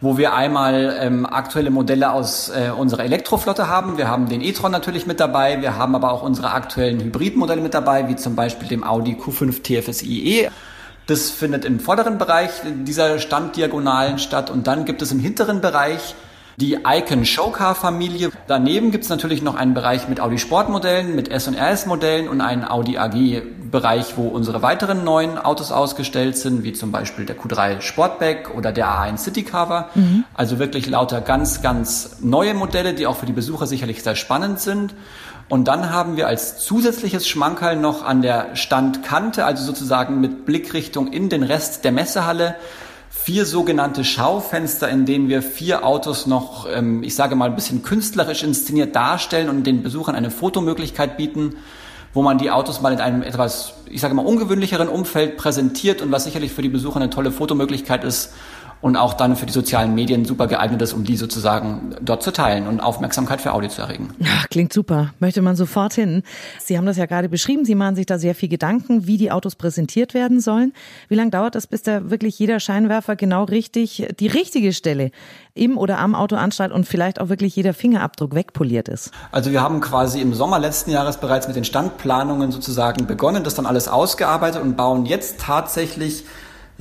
wo 0.01 0.17
wir 0.17 0.33
einmal 0.33 0.97
ähm, 0.99 1.25
aktuelle 1.25 1.69
Modelle 1.69 2.11
aus 2.11 2.49
äh, 2.49 2.71
unserer 2.71 3.05
Elektroflotte 3.05 3.67
haben. 3.67 3.97
Wir 3.97 4.07
haben 4.09 4.27
den 4.27 4.41
e-tron 4.41 4.71
natürlich 4.71 5.05
mit 5.05 5.19
dabei. 5.19 5.61
Wir 5.61 5.77
haben 5.77 5.95
aber 5.95 6.11
auch 6.11 6.23
unsere 6.23 6.51
aktuellen 6.51 6.99
Hybridmodelle 6.99 7.61
mit 7.61 7.73
dabei, 7.73 8.09
wie 8.09 8.15
zum 8.15 8.35
Beispiel 8.35 8.67
dem 8.67 8.83
Audi 8.83 9.13
Q5 9.13 9.61
TFSI 9.61 10.41
E. 10.41 10.49
Das 11.05 11.29
findet 11.29 11.65
im 11.65 11.79
vorderen 11.79 12.17
Bereich 12.17 12.49
dieser 12.63 13.19
Standdiagonalen 13.19 14.19
statt. 14.19 14.49
Und 14.49 14.67
dann 14.67 14.85
gibt 14.85 15.01
es 15.01 15.11
im 15.11 15.19
hinteren 15.19 15.61
Bereich 15.61 16.15
die 16.57 16.79
Icon 16.85 17.25
Showcar 17.25 17.75
Familie. 17.75 18.29
Daneben 18.47 18.91
gibt 18.91 19.03
es 19.03 19.09
natürlich 19.09 19.41
noch 19.41 19.55
einen 19.55 19.73
Bereich 19.73 20.07
mit 20.07 20.19
Audi 20.19 20.37
Sportmodellen, 20.37 21.15
mit 21.15 21.29
S 21.29 21.47
und 21.47 21.55
RS 21.55 21.85
Modellen 21.85 22.27
und 22.27 22.41
einen 22.41 22.65
Audi 22.65 22.97
AG 22.97 23.41
Bereich, 23.71 24.17
wo 24.17 24.27
unsere 24.27 24.61
weiteren 24.61 25.03
neuen 25.05 25.37
Autos 25.37 25.71
ausgestellt 25.71 26.37
sind, 26.37 26.63
wie 26.63 26.73
zum 26.73 26.91
Beispiel 26.91 27.25
der 27.25 27.37
Q3 27.37 27.79
Sportback 27.79 28.53
oder 28.53 28.73
der 28.73 28.87
A1 28.87 29.17
City 29.17 29.43
Cover. 29.43 29.89
Mhm. 29.95 30.25
Also 30.33 30.59
wirklich 30.59 30.87
lauter 30.87 31.21
ganz, 31.21 31.61
ganz 31.61 32.17
neue 32.19 32.53
Modelle, 32.53 32.93
die 32.93 33.07
auch 33.07 33.15
für 33.15 33.25
die 33.25 33.31
Besucher 33.31 33.67
sicherlich 33.67 34.03
sehr 34.03 34.15
spannend 34.15 34.59
sind. 34.59 34.93
Und 35.47 35.67
dann 35.67 35.89
haben 35.89 36.15
wir 36.17 36.27
als 36.27 36.59
zusätzliches 36.59 37.27
Schmankerl 37.27 37.75
noch 37.75 38.05
an 38.05 38.21
der 38.21 38.55
Standkante, 38.55 39.45
also 39.45 39.63
sozusagen 39.63 40.21
mit 40.21 40.45
Blickrichtung 40.45 41.11
in 41.11 41.29
den 41.29 41.43
Rest 41.43 41.83
der 41.83 41.91
Messehalle, 41.91 42.55
vier 43.11 43.45
sogenannte 43.45 44.05
Schaufenster, 44.05 44.87
in 44.89 45.05
denen 45.05 45.27
wir 45.27 45.41
vier 45.41 45.85
Autos 45.85 46.27
noch, 46.27 46.65
ähm, 46.73 47.03
ich 47.03 47.13
sage 47.13 47.35
mal, 47.35 47.49
ein 47.49 47.55
bisschen 47.55 47.83
künstlerisch 47.83 48.41
inszeniert 48.41 48.95
darstellen 48.95 49.49
und 49.49 49.67
den 49.67 49.83
Besuchern 49.83 50.15
eine 50.15 50.31
Fotomöglichkeit 50.31 51.17
bieten, 51.17 51.57
wo 52.13 52.21
man 52.21 52.37
die 52.37 52.51
Autos 52.51 52.81
mal 52.81 52.93
in 52.93 53.01
einem 53.01 53.21
etwas, 53.21 53.73
ich 53.89 53.99
sage 53.99 54.13
mal, 54.13 54.25
ungewöhnlicheren 54.25 54.87
Umfeld 54.87 55.35
präsentiert 55.35 56.01
und 56.01 56.11
was 56.11 56.23
sicherlich 56.23 56.53
für 56.53 56.61
die 56.61 56.69
Besucher 56.69 56.95
eine 56.97 57.09
tolle 57.09 57.31
Fotomöglichkeit 57.31 58.05
ist, 58.05 58.33
und 58.81 58.95
auch 58.95 59.13
dann 59.13 59.35
für 59.35 59.45
die 59.45 59.53
sozialen 59.53 59.93
Medien 59.93 60.25
super 60.25 60.47
geeignet 60.47 60.81
ist, 60.81 60.93
um 60.93 61.03
die 61.03 61.15
sozusagen 61.15 61.95
dort 62.01 62.23
zu 62.23 62.31
teilen 62.31 62.67
und 62.67 62.79
Aufmerksamkeit 62.79 63.41
für 63.41 63.53
Audi 63.53 63.69
zu 63.69 63.81
erregen. 63.81 64.09
Ach, 64.25 64.49
klingt 64.49 64.73
super. 64.73 65.13
Möchte 65.19 65.41
man 65.41 65.55
sofort 65.55 65.93
hin. 65.93 66.23
Sie 66.59 66.77
haben 66.77 66.85
das 66.85 66.97
ja 66.97 67.05
gerade 67.05 67.29
beschrieben. 67.29 67.63
Sie 67.63 67.75
machen 67.75 67.95
sich 67.95 68.07
da 68.07 68.17
sehr 68.17 68.35
viel 68.35 68.49
Gedanken, 68.49 69.05
wie 69.05 69.17
die 69.17 69.31
Autos 69.31 69.55
präsentiert 69.55 70.13
werden 70.13 70.39
sollen. 70.39 70.73
Wie 71.09 71.15
lange 71.15 71.31
dauert 71.31 71.55
das, 71.55 71.67
bis 71.67 71.83
da 71.83 72.09
wirklich 72.09 72.39
jeder 72.39 72.59
Scheinwerfer 72.59 73.15
genau 73.15 73.43
richtig, 73.43 74.07
die 74.19 74.27
richtige 74.27 74.73
Stelle 74.73 75.11
im 75.53 75.77
oder 75.77 75.99
am 75.99 76.15
Auto 76.15 76.35
anstrahlt 76.35 76.71
und 76.71 76.85
vielleicht 76.85 77.19
auch 77.19 77.29
wirklich 77.29 77.55
jeder 77.55 77.73
Fingerabdruck 77.73 78.33
wegpoliert 78.33 78.87
ist? 78.87 79.11
Also 79.31 79.51
wir 79.51 79.61
haben 79.61 79.81
quasi 79.81 80.21
im 80.21 80.33
Sommer 80.33 80.59
letzten 80.59 80.91
Jahres 80.91 81.17
bereits 81.17 81.47
mit 81.47 81.55
den 81.55 81.65
Standplanungen 81.65 82.51
sozusagen 82.51 83.05
begonnen, 83.05 83.43
das 83.43 83.55
dann 83.55 83.65
alles 83.65 83.87
ausgearbeitet 83.87 84.61
und 84.61 84.75
bauen 84.75 85.05
jetzt 85.05 85.39
tatsächlich 85.39 86.23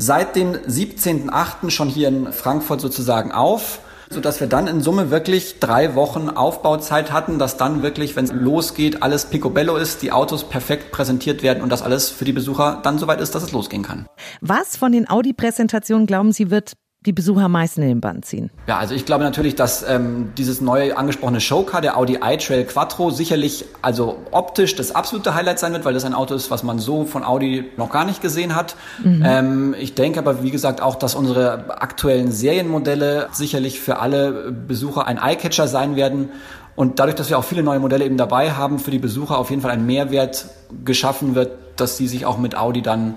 seit 0.00 0.34
dem 0.34 0.54
17.8. 0.54 1.70
schon 1.70 1.88
hier 1.88 2.08
in 2.08 2.32
Frankfurt 2.32 2.80
sozusagen 2.80 3.32
auf 3.32 3.80
so 4.12 4.20
wir 4.40 4.48
dann 4.48 4.66
in 4.66 4.80
Summe 4.80 5.12
wirklich 5.12 5.60
drei 5.60 5.94
Wochen 5.94 6.30
Aufbauzeit 6.30 7.12
hatten, 7.12 7.38
dass 7.38 7.56
dann 7.56 7.84
wirklich, 7.84 8.16
wenn 8.16 8.24
es 8.24 8.32
losgeht, 8.32 9.04
alles 9.04 9.26
picobello 9.26 9.76
ist, 9.76 10.02
die 10.02 10.10
Autos 10.10 10.48
perfekt 10.48 10.90
präsentiert 10.90 11.44
werden 11.44 11.62
und 11.62 11.68
das 11.68 11.80
alles 11.80 12.10
für 12.10 12.24
die 12.24 12.32
Besucher 12.32 12.80
dann 12.82 12.98
soweit 12.98 13.20
ist, 13.20 13.36
dass 13.36 13.44
es 13.44 13.52
losgehen 13.52 13.84
kann. 13.84 14.06
Was 14.40 14.76
von 14.76 14.90
den 14.90 15.08
Audi-Präsentationen 15.08 16.08
glauben 16.08 16.32
Sie 16.32 16.50
wird 16.50 16.72
die 17.06 17.12
Besucher 17.14 17.42
am 17.42 17.52
meisten 17.52 17.80
in 17.80 17.88
den 17.88 18.00
Band 18.00 18.26
ziehen? 18.26 18.50
Ja, 18.66 18.78
also 18.78 18.94
ich 18.94 19.06
glaube 19.06 19.24
natürlich, 19.24 19.54
dass 19.54 19.82
ähm, 19.88 20.32
dieses 20.36 20.60
neue 20.60 20.98
angesprochene 20.98 21.40
Showcar, 21.40 21.80
der 21.80 21.96
Audi 21.96 22.18
i-Trail 22.22 22.64
Quattro, 22.64 23.10
sicherlich 23.10 23.64
also 23.80 24.18
optisch 24.32 24.76
das 24.76 24.94
absolute 24.94 25.34
Highlight 25.34 25.58
sein 25.58 25.72
wird, 25.72 25.86
weil 25.86 25.94
das 25.94 26.04
ein 26.04 26.12
Auto 26.12 26.34
ist, 26.34 26.50
was 26.50 26.62
man 26.62 26.78
so 26.78 27.06
von 27.06 27.24
Audi 27.24 27.70
noch 27.78 27.90
gar 27.90 28.04
nicht 28.04 28.20
gesehen 28.20 28.54
hat. 28.54 28.76
Mhm. 29.02 29.22
Ähm, 29.24 29.74
ich 29.78 29.94
denke 29.94 30.18
aber, 30.18 30.42
wie 30.42 30.50
gesagt, 30.50 30.82
auch, 30.82 30.94
dass 30.94 31.14
unsere 31.14 31.80
aktuellen 31.80 32.32
Serienmodelle 32.32 33.28
sicherlich 33.32 33.80
für 33.80 33.98
alle 33.98 34.52
Besucher 34.52 35.06
ein 35.06 35.18
Eyecatcher 35.18 35.68
sein 35.68 35.96
werden. 35.96 36.28
Und 36.76 36.98
dadurch, 36.98 37.16
dass 37.16 37.30
wir 37.30 37.38
auch 37.38 37.44
viele 37.44 37.62
neue 37.62 37.80
Modelle 37.80 38.04
eben 38.04 38.18
dabei 38.18 38.52
haben, 38.52 38.78
für 38.78 38.90
die 38.90 38.98
Besucher 38.98 39.38
auf 39.38 39.48
jeden 39.48 39.62
Fall 39.62 39.70
ein 39.70 39.86
Mehrwert 39.86 40.46
geschaffen 40.84 41.34
wird, 41.34 41.52
dass 41.76 41.96
sie 41.96 42.08
sich 42.08 42.26
auch 42.26 42.38
mit 42.38 42.56
Audi 42.56 42.82
dann 42.82 43.14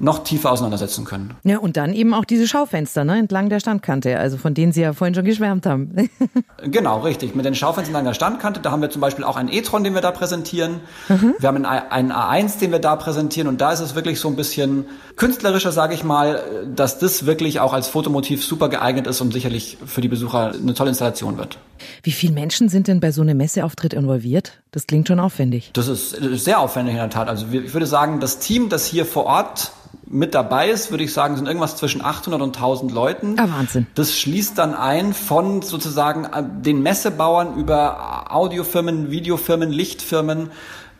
noch 0.00 0.24
tiefer 0.24 0.52
auseinandersetzen 0.52 1.04
können. 1.04 1.34
Ja, 1.44 1.58
und 1.58 1.76
dann 1.76 1.92
eben 1.92 2.14
auch 2.14 2.24
diese 2.24 2.46
Schaufenster 2.46 3.04
ne, 3.04 3.18
entlang 3.18 3.48
der 3.48 3.60
Standkante, 3.60 4.18
also 4.18 4.36
von 4.36 4.54
denen 4.54 4.72
Sie 4.72 4.80
ja 4.80 4.92
vorhin 4.92 5.14
schon 5.14 5.24
geschwärmt 5.24 5.66
haben. 5.66 6.10
genau, 6.62 7.00
richtig. 7.00 7.34
Mit 7.34 7.44
den 7.44 7.54
Schaufenstern 7.54 7.88
entlang 7.88 8.04
der 8.04 8.14
Standkante, 8.14 8.60
da 8.60 8.70
haben 8.70 8.82
wir 8.82 8.90
zum 8.90 9.00
Beispiel 9.00 9.24
auch 9.24 9.36
einen 9.36 9.48
e-tron, 9.50 9.84
den 9.84 9.94
wir 9.94 10.00
da 10.00 10.10
präsentieren. 10.10 10.80
Mhm. 11.08 11.34
Wir 11.38 11.48
haben 11.48 11.64
einen 11.64 12.12
A1, 12.12 12.58
den 12.58 12.72
wir 12.72 12.78
da 12.78 12.96
präsentieren 12.96 13.48
und 13.48 13.60
da 13.60 13.72
ist 13.72 13.80
es 13.80 13.94
wirklich 13.94 14.20
so 14.20 14.28
ein 14.28 14.36
bisschen 14.36 14.86
künstlerischer, 15.16 15.72
sage 15.72 15.94
ich 15.94 16.04
mal, 16.04 16.42
dass 16.74 16.98
das 16.98 17.26
wirklich 17.26 17.60
auch 17.60 17.72
als 17.72 17.88
Fotomotiv 17.88 18.44
super 18.44 18.68
geeignet 18.68 19.06
ist 19.06 19.20
und 19.20 19.32
sicherlich 19.32 19.78
für 19.84 20.00
die 20.00 20.08
Besucher 20.08 20.52
eine 20.52 20.74
tolle 20.74 20.90
Installation 20.90 21.38
wird. 21.38 21.58
Wie 22.02 22.12
viele 22.12 22.32
Menschen 22.32 22.68
sind 22.68 22.88
denn 22.88 23.00
bei 23.00 23.12
so 23.12 23.22
einem 23.22 23.36
Messeauftritt 23.36 23.94
involviert? 23.94 24.60
Das 24.70 24.86
klingt 24.86 25.08
schon 25.08 25.20
aufwendig. 25.20 25.70
Das 25.72 25.88
ist 25.88 26.10
sehr 26.10 26.60
aufwendig 26.60 26.94
in 26.94 27.00
der 27.00 27.10
Tat. 27.10 27.28
Also 27.28 27.46
ich 27.50 27.72
würde 27.72 27.86
sagen, 27.86 28.20
das 28.20 28.38
Team, 28.38 28.68
das 28.68 28.86
hier 28.86 29.06
vor 29.06 29.26
Ort 29.26 29.72
mit 30.10 30.34
dabei 30.34 30.70
ist, 30.70 30.90
würde 30.90 31.04
ich 31.04 31.12
sagen, 31.12 31.36
sind 31.36 31.46
irgendwas 31.46 31.76
zwischen 31.76 32.04
800 32.04 32.40
und 32.40 32.56
1000 32.56 32.92
Leuten. 32.92 33.38
Ah, 33.38 33.48
Wahnsinn. 33.50 33.86
Das 33.94 34.16
schließt 34.16 34.56
dann 34.56 34.74
ein 34.74 35.12
von 35.12 35.62
sozusagen 35.62 36.24
äh, 36.24 36.42
den 36.42 36.82
Messebauern 36.82 37.56
über 37.56 38.32
Audiofirmen, 38.32 39.10
Videofirmen, 39.10 39.70
Lichtfirmen, 39.70 40.50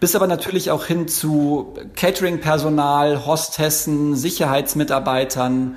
bis 0.00 0.14
aber 0.14 0.26
natürlich 0.26 0.70
auch 0.70 0.84
hin 0.84 1.08
zu 1.08 1.74
Catering-Personal, 1.96 3.26
Hostessen, 3.26 4.14
Sicherheitsmitarbeitern, 4.14 5.76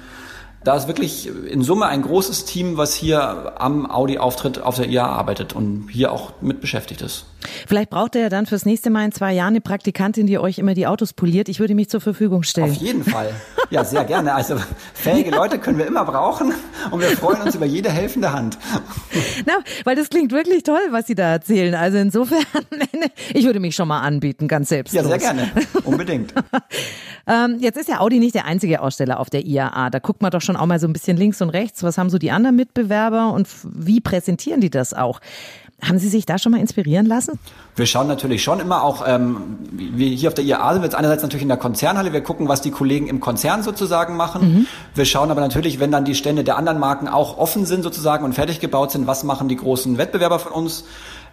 da 0.63 0.75
ist 0.75 0.87
wirklich 0.87 1.27
in 1.27 1.63
Summe 1.63 1.87
ein 1.87 2.03
großes 2.03 2.45
Team, 2.45 2.77
was 2.77 2.93
hier 2.93 3.59
am 3.59 3.89
Audi-Auftritt 3.89 4.61
auf 4.61 4.75
der 4.75 4.89
IA 4.89 5.07
arbeitet 5.07 5.53
und 5.53 5.89
hier 5.91 6.11
auch 6.11 6.33
mit 6.41 6.61
beschäftigt 6.61 7.01
ist. 7.01 7.25
Vielleicht 7.67 7.89
braucht 7.89 8.15
er 8.15 8.23
ja 8.23 8.29
dann 8.29 8.45
fürs 8.45 8.65
nächste 8.65 8.91
Mal 8.91 9.05
in 9.05 9.11
zwei 9.11 9.33
Jahren 9.33 9.49
eine 9.49 9.61
Praktikantin, 9.61 10.27
die 10.27 10.37
euch 10.37 10.59
immer 10.59 10.75
die 10.75 10.85
Autos 10.85 11.13
poliert. 11.13 11.49
Ich 11.49 11.59
würde 11.59 11.73
mich 11.73 11.89
zur 11.89 11.99
Verfügung 11.99 12.43
stellen. 12.43 12.71
Auf 12.71 12.77
jeden 12.77 13.03
Fall. 13.03 13.33
Ja, 13.71 13.83
sehr 13.83 14.03
gerne. 14.03 14.33
Also 14.35 14.57
fähige 14.93 15.31
Leute 15.31 15.57
können 15.57 15.79
wir 15.79 15.87
immer 15.87 16.05
brauchen 16.05 16.53
und 16.91 17.01
wir 17.01 17.09
freuen 17.09 17.41
uns 17.41 17.55
über 17.55 17.65
jede 17.65 17.89
helfende 17.89 18.31
Hand. 18.31 18.57
Na, 19.45 19.53
weil 19.83 19.95
das 19.95 20.09
klingt 20.09 20.31
wirklich 20.31 20.63
toll, 20.63 20.81
was 20.91 21.07
Sie 21.07 21.15
da 21.15 21.31
erzählen. 21.31 21.73
Also 21.73 21.97
insofern, 21.97 22.45
ich 23.33 23.45
würde 23.45 23.59
mich 23.59 23.75
schon 23.75 23.87
mal 23.87 24.01
anbieten, 24.01 24.47
ganz 24.47 24.69
selbst. 24.69 24.93
Ja, 24.93 25.03
sehr 25.03 25.17
gerne. 25.17 25.49
Unbedingt. 25.85 26.33
ähm, 27.27 27.57
jetzt 27.59 27.77
ist 27.77 27.89
ja 27.89 27.99
Audi 27.99 28.19
nicht 28.19 28.35
der 28.35 28.45
einzige 28.45 28.81
Aussteller 28.81 29.19
auf 29.19 29.31
der 29.31 29.45
IAA. 29.45 29.89
Da 29.89 29.99
guckt 29.99 30.21
man 30.21 30.29
doch 30.29 30.41
schon 30.41 30.51
schon 30.51 30.61
auch 30.61 30.65
mal 30.65 30.79
so 30.79 30.87
ein 30.87 30.93
bisschen 30.93 31.17
links 31.17 31.41
und 31.41 31.49
rechts. 31.49 31.83
Was 31.83 31.97
haben 31.97 32.09
so 32.09 32.17
die 32.17 32.31
anderen 32.31 32.55
Mitbewerber 32.55 33.33
und 33.33 33.47
wie 33.63 34.01
präsentieren 34.01 34.61
die 34.61 34.69
das 34.69 34.93
auch? 34.93 35.19
Haben 35.83 35.97
Sie 35.97 36.09
sich 36.09 36.25
da 36.25 36.37
schon 36.37 36.51
mal 36.51 36.59
inspirieren 36.59 37.07
lassen? 37.07 37.39
Wir 37.75 37.87
schauen 37.87 38.07
natürlich 38.07 38.43
schon 38.43 38.59
immer 38.59 38.83
auch, 38.83 39.03
ähm, 39.07 39.57
wir 39.71 40.09
hier 40.09 40.29
auf 40.29 40.35
der 40.35 40.45
IAA 40.45 40.73
sind 40.73 40.81
wir 40.83 40.85
jetzt 40.85 40.95
einerseits 40.95 41.23
natürlich 41.23 41.41
in 41.41 41.49
der 41.49 41.57
Konzernhalle, 41.57 42.13
wir 42.13 42.21
gucken, 42.21 42.47
was 42.47 42.61
die 42.61 42.69
Kollegen 42.69 43.07
im 43.07 43.19
Konzern 43.19 43.63
sozusagen 43.63 44.15
machen. 44.15 44.53
Mhm. 44.53 44.67
Wir 44.93 45.05
schauen 45.05 45.31
aber 45.31 45.41
natürlich, 45.41 45.79
wenn 45.79 45.91
dann 45.91 46.05
die 46.05 46.13
Stände 46.13 46.43
der 46.43 46.57
anderen 46.57 46.79
Marken 46.79 47.07
auch 47.07 47.37
offen 47.37 47.65
sind 47.65 47.81
sozusagen 47.81 48.23
und 48.23 48.33
fertig 48.33 48.59
gebaut 48.59 48.91
sind, 48.91 49.07
was 49.07 49.23
machen 49.23 49.47
die 49.47 49.55
großen 49.55 49.97
Wettbewerber 49.97 50.37
von 50.37 50.51
uns 50.51 50.83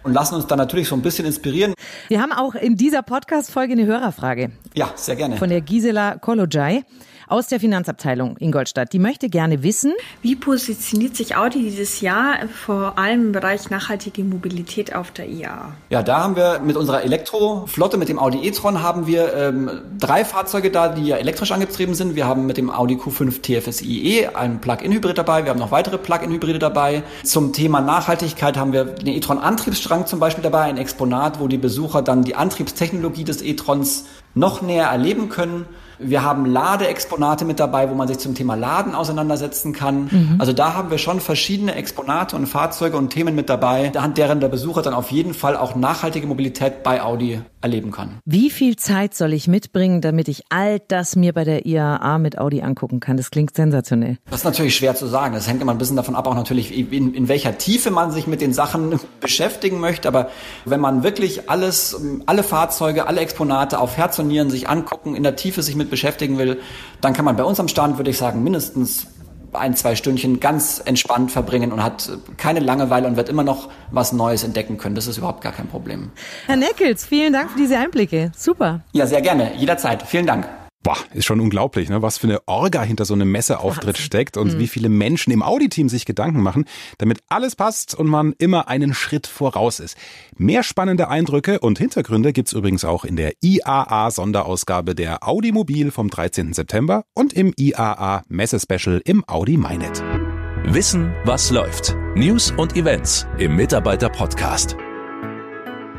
und 0.03 0.13
lassen 0.13 0.35
uns 0.35 0.47
dann 0.47 0.57
natürlich 0.57 0.87
so 0.87 0.95
ein 0.95 1.01
bisschen 1.01 1.25
inspirieren. 1.25 1.73
Wir 2.07 2.21
haben 2.21 2.31
auch 2.31 2.55
in 2.55 2.75
dieser 2.75 3.03
Podcast-Folge 3.03 3.73
eine 3.73 3.85
Hörerfrage. 3.85 4.51
Ja, 4.73 4.89
sehr 4.95 5.15
gerne. 5.15 5.37
Von 5.37 5.49
der 5.49 5.61
Gisela 5.61 6.17
Kolojai 6.17 6.83
aus 7.29 7.47
der 7.47 7.59
Finanzabteilung 7.59 8.35
Ingolstadt. 8.39 8.91
Die 8.91 8.99
möchte 8.99 9.29
gerne 9.29 9.63
wissen, 9.63 9.93
wie 10.21 10.35
positioniert 10.35 11.15
sich 11.15 11.35
Audi 11.35 11.59
dieses 11.59 12.01
Jahr 12.01 12.35
vor 12.47 12.97
allem 12.97 13.27
im 13.27 13.31
Bereich 13.31 13.69
nachhaltige 13.69 14.23
Mobilität 14.23 14.95
auf 14.95 15.11
der 15.11 15.29
IA? 15.29 15.73
Ja, 15.89 16.01
da 16.01 16.23
haben 16.23 16.35
wir 16.35 16.59
mit 16.59 16.75
unserer 16.75 17.03
Elektroflotte, 17.03 17.97
mit 17.97 18.09
dem 18.09 18.19
Audi 18.19 18.47
e-tron, 18.47 18.81
haben 18.81 19.05
wir 19.05 19.33
ähm, 19.35 19.69
drei 19.97 20.25
Fahrzeuge 20.25 20.71
da, 20.71 20.89
die 20.89 21.05
ja 21.05 21.17
elektrisch 21.17 21.51
angetrieben 21.51 21.93
sind. 21.93 22.15
Wir 22.15 22.25
haben 22.25 22.45
mit 22.47 22.57
dem 22.57 22.71
Audi 22.71 22.95
Q5 22.95 23.41
TFSI-E 23.41 24.27
einen 24.29 24.59
Plug-in-Hybrid 24.59 25.17
dabei. 25.17 25.43
Wir 25.43 25.51
haben 25.51 25.59
noch 25.59 25.71
weitere 25.71 25.97
Plug-in-Hybride 25.97 26.59
dabei. 26.59 27.03
Zum 27.23 27.53
Thema 27.53 27.81
Nachhaltigkeit 27.81 28.57
haben 28.57 28.73
wir 28.73 28.85
den 28.85 29.13
e-tron-Antriebsstrang 29.13 30.07
zum 30.07 30.19
Beispiel 30.19 30.43
dabei, 30.43 30.63
ein 30.63 30.77
Exponat, 30.77 31.39
wo 31.39 31.47
die 31.47 31.57
Besucher 31.57 32.01
dann 32.01 32.23
die 32.23 32.35
Antriebstechnologie 32.35 33.23
des 33.23 33.43
e-trons 33.43 34.05
noch 34.33 34.61
näher 34.61 34.87
erleben 34.87 35.29
können. 35.29 35.65
Wir 35.99 36.23
haben 36.23 36.45
Ladeexponate 36.45 37.45
mit 37.45 37.59
dabei, 37.59 37.89
wo 37.89 37.93
man 37.93 38.07
sich 38.07 38.19
zum 38.19 38.33
Thema 38.33 38.55
Laden 38.55 38.95
auseinandersetzen 38.95 39.73
kann. 39.73 40.09
Mhm. 40.09 40.35
Also 40.39 40.53
da 40.53 40.73
haben 40.73 40.89
wir 40.91 40.97
schon 40.97 41.19
verschiedene 41.19 41.75
Exponate 41.75 42.35
und 42.35 42.47
Fahrzeuge 42.47 42.97
und 42.97 43.09
Themen 43.09 43.35
mit 43.35 43.49
dabei, 43.49 43.91
anhand 43.93 44.17
deren 44.17 44.39
der 44.39 44.47
Besucher 44.47 44.81
dann 44.81 44.93
auf 44.93 45.11
jeden 45.11 45.33
Fall 45.33 45.57
auch 45.57 45.75
nachhaltige 45.75 46.25
Mobilität 46.25 46.83
bei 46.83 47.01
Audi 47.01 47.41
erleben 47.61 47.91
kann. 47.91 48.19
Wie 48.25 48.49
viel 48.49 48.75
Zeit 48.75 49.13
soll 49.13 49.33
ich 49.33 49.47
mitbringen, 49.47 50.01
damit 50.01 50.27
ich 50.27 50.43
all 50.49 50.79
das 50.87 51.15
mir 51.15 51.33
bei 51.33 51.43
der 51.43 51.65
IAA 51.65 52.17
mit 52.17 52.37
Audi 52.37 52.61
angucken 52.61 52.99
kann? 52.99 53.17
Das 53.17 53.31
klingt 53.31 53.55
sensationell. 53.55 54.17
Das 54.29 54.41
ist 54.41 54.45
natürlich 54.45 54.75
schwer 54.75 54.95
zu 54.95 55.07
sagen. 55.07 55.33
Das 55.33 55.47
hängt 55.47 55.61
immer 55.61 55.73
ein 55.73 55.77
bisschen 55.77 55.95
davon 55.95 56.15
ab, 56.15 56.27
auch 56.27 56.35
natürlich, 56.35 56.77
in, 56.77 57.13
in 57.13 57.27
welcher 57.27 57.57
Tiefe 57.57 57.91
man 57.91 58.11
sich 58.11 58.27
mit 58.27 58.41
den 58.41 58.53
Sachen 58.53 58.99
beschäftigen 59.19 59.79
möchte. 59.79 60.07
Aber 60.07 60.29
wenn 60.65 60.79
man 60.79 61.03
wirklich 61.03 61.49
alles, 61.49 61.99
alle 62.25 62.43
Fahrzeuge, 62.43 63.07
alle 63.07 63.19
Exponate 63.21 63.79
auf 63.79 63.97
Herz 63.97 64.17
und 64.19 64.27
Nieren 64.27 64.49
sich 64.49 64.69
angucken, 64.69 65.15
in 65.15 65.23
der 65.23 65.35
Tiefe 65.35 65.61
sich 65.61 65.75
mit 65.75 65.89
beschäftigen 65.89 66.37
will, 66.37 66.59
dann 67.01 67.13
kann 67.13 67.25
man 67.25 67.35
bei 67.35 67.43
uns 67.43 67.59
am 67.59 67.67
Stand, 67.67 67.97
würde 67.97 68.09
ich 68.09 68.17
sagen, 68.17 68.43
mindestens 68.43 69.07
ein, 69.53 69.75
zwei 69.75 69.95
Stündchen 69.95 70.39
ganz 70.39 70.81
entspannt 70.83 71.31
verbringen 71.31 71.71
und 71.71 71.83
hat 71.83 72.09
keine 72.37 72.59
Langeweile 72.59 73.07
und 73.07 73.17
wird 73.17 73.29
immer 73.29 73.43
noch 73.43 73.69
was 73.91 74.11
Neues 74.11 74.43
entdecken 74.43 74.77
können. 74.77 74.95
Das 74.95 75.07
ist 75.07 75.17
überhaupt 75.17 75.41
gar 75.41 75.53
kein 75.53 75.67
Problem. 75.67 76.11
Herr 76.47 76.55
Neckels, 76.55 77.05
vielen 77.05 77.33
Dank 77.33 77.51
für 77.51 77.57
diese 77.57 77.77
Einblicke. 77.77 78.31
Super. 78.35 78.81
Ja, 78.93 79.05
sehr 79.07 79.21
gerne. 79.21 79.55
Jederzeit. 79.55 80.03
Vielen 80.03 80.25
Dank. 80.25 80.47
Boah, 80.81 80.97
ist 81.13 81.25
schon 81.25 81.41
unglaublich, 81.41 81.89
ne? 81.89 82.01
was 82.01 82.17
für 82.17 82.27
eine 82.27 82.47
Orga 82.47 82.81
hinter 82.83 83.03
so 83.03 83.13
einem 83.13 83.29
Messeauftritt 83.31 83.87
Wahnsinn. 83.87 84.05
steckt 84.05 84.37
und 84.37 84.53
mhm. 84.53 84.59
wie 84.59 84.67
viele 84.67 84.87
Menschen 84.87 85.31
im 85.33 85.43
Audi-Team 85.43 85.89
sich 85.89 86.05
Gedanken 86.05 86.41
machen, 86.41 86.65
damit 86.99 87.19
alles 87.27 87.57
passt 87.57 87.95
und 87.95 88.07
man 88.07 88.33
immer 88.37 88.69
einen 88.69 88.93
Schritt 88.93 89.27
voraus 89.27 89.81
ist. 89.81 89.97
Mehr 90.37 90.63
spannende 90.63 91.09
Eindrücke 91.09 91.59
und 91.59 91.79
Hintergründe 91.79 92.31
gibt's 92.31 92.53
übrigens 92.53 92.85
auch 92.85 93.03
in 93.03 93.17
der 93.17 93.33
IAA-Sonderausgabe 93.41 94.95
der 94.95 95.27
Audi 95.27 95.51
Mobil 95.51 95.91
vom 95.91 96.09
13. 96.09 96.53
September 96.53 97.03
und 97.13 97.33
im 97.33 97.53
IAA 97.57 98.23
Messe-Special 98.29 99.01
im 99.03 99.25
Audi 99.27 99.57
MyNet. 99.57 100.01
Wissen, 100.63 101.13
was 101.25 101.51
läuft. 101.51 101.97
News 102.15 102.53
und 102.55 102.77
Events 102.77 103.27
im 103.37 103.55
Mitarbeiter-Podcast. 103.57 104.77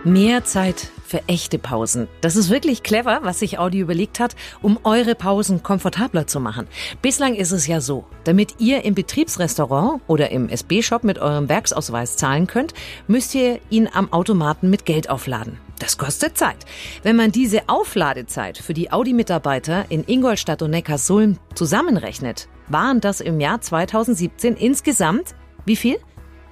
Mehr 0.05 0.45
Zeit 0.45 0.91
für 1.11 1.26
echte 1.26 1.59
Pausen. 1.59 2.07
Das 2.21 2.37
ist 2.37 2.50
wirklich 2.50 2.85
clever, 2.85 3.19
was 3.23 3.40
sich 3.40 3.59
Audi 3.59 3.81
überlegt 3.81 4.21
hat, 4.21 4.37
um 4.62 4.79
eure 4.85 5.17
Pausen 5.17 5.62
komfortabler 5.62 6.29
zu 6.29 6.38
machen. 6.38 6.69
Bislang 7.02 7.35
ist 7.35 7.50
es 7.50 7.67
ja 7.67 7.81
so, 7.81 8.05
damit 8.23 8.55
ihr 8.61 8.85
im 8.85 8.95
Betriebsrestaurant 8.95 10.00
oder 10.07 10.31
im 10.31 10.49
SB-Shop 10.49 11.02
mit 11.02 11.19
eurem 11.19 11.49
Werksausweis 11.49 12.17
zahlen 12.17 12.47
könnt, 12.47 12.75
müsst 13.09 13.35
ihr 13.35 13.59
ihn 13.71 13.88
am 13.93 14.12
Automaten 14.12 14.71
mit 14.71 14.85
Geld 14.85 15.11
aufladen. 15.11 15.59
Das 15.81 15.99
kostet 15.99 16.38
Zeit. 16.38 16.59
Wenn 17.02 17.17
man 17.17 17.33
diese 17.33 17.69
Aufladezeit 17.69 18.59
für 18.59 18.75
die 18.75 18.93
Audi-Mitarbeiter 18.93 19.87
in 19.88 20.05
Ingolstadt 20.07 20.62
und 20.62 20.71
Neckarsulm 20.71 21.38
zusammenrechnet, 21.55 22.49
waren 22.69 23.00
das 23.00 23.21
im 23.21 23.40
Jahr 23.40 23.61
2017 23.61 24.55
insgesamt 24.55 25.35
wie 25.64 25.76
viel? 25.76 25.99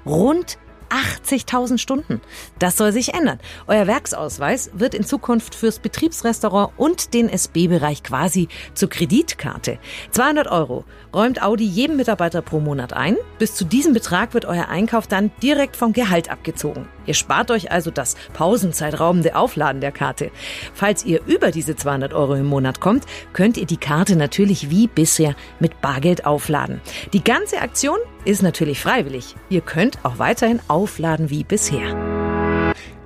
Rund 0.05 0.59
80.000 0.91 1.79
Stunden. 1.79 2.21
Das 2.59 2.77
soll 2.77 2.93
sich 2.93 3.15
ändern. 3.15 3.39
Euer 3.67 3.87
Werksausweis 3.87 4.71
wird 4.75 4.95
in 4.95 5.05
Zukunft 5.05 5.55
fürs 5.55 5.79
Betriebsrestaurant 5.79 6.73
und 6.77 7.15
den 7.15 7.29
SB-Bereich 7.29 8.03
quasi 8.03 8.49
zur 8.75 8.89
Kreditkarte. 8.89 9.79
200 10.11 10.49
Euro 10.49 10.85
räumt 11.15 11.43
Audi 11.43 11.65
jedem 11.65 11.97
Mitarbeiter 11.97 12.43
pro 12.43 12.61
Monat 12.61 12.93
ein. 12.93 13.17
Bis 13.39 13.55
zu 13.55 13.65
diesem 13.65 13.93
Betrag 13.93 14.35
wird 14.35 14.45
euer 14.45 14.69
Einkauf 14.69 15.07
dann 15.07 15.31
direkt 15.43 15.77
vom 15.77 15.93
Gehalt 15.93 16.31
abgezogen. 16.31 16.89
Ihr 17.07 17.15
spart 17.15 17.51
euch 17.51 17.73
also 17.73 17.91
das 17.91 18.17
pausenzeitraubende 18.35 19.35
Aufladen 19.35 19.81
der 19.81 19.93
Karte. 19.93 20.31
Falls 20.75 21.05
ihr 21.05 21.23
über 21.27 21.51
diese 21.51 21.75
200 21.75 22.13
Euro 22.13 22.35
im 22.35 22.47
Monat 22.47 22.81
kommt, 22.81 23.05
könnt 23.33 23.57
ihr 23.57 23.67
die 23.67 23.79
Karte 23.79 24.17
natürlich 24.17 24.71
wie 24.71 24.89
bisher 24.89 25.35
mit 25.59 25.81
Bargeld 25.81 26.27
aufladen. 26.27 26.81
Die 27.13 27.25
ganze 27.25 27.61
Aktion 27.61 27.99
ist 28.25 28.43
natürlich 28.43 28.81
freiwillig. 28.81 29.37
Ihr 29.49 29.61
könnt 29.61 30.05
auch 30.05 30.19
weiterhin 30.19 30.61
aufladen 30.69 31.31
wie 31.31 31.45
bisher. 31.45 31.97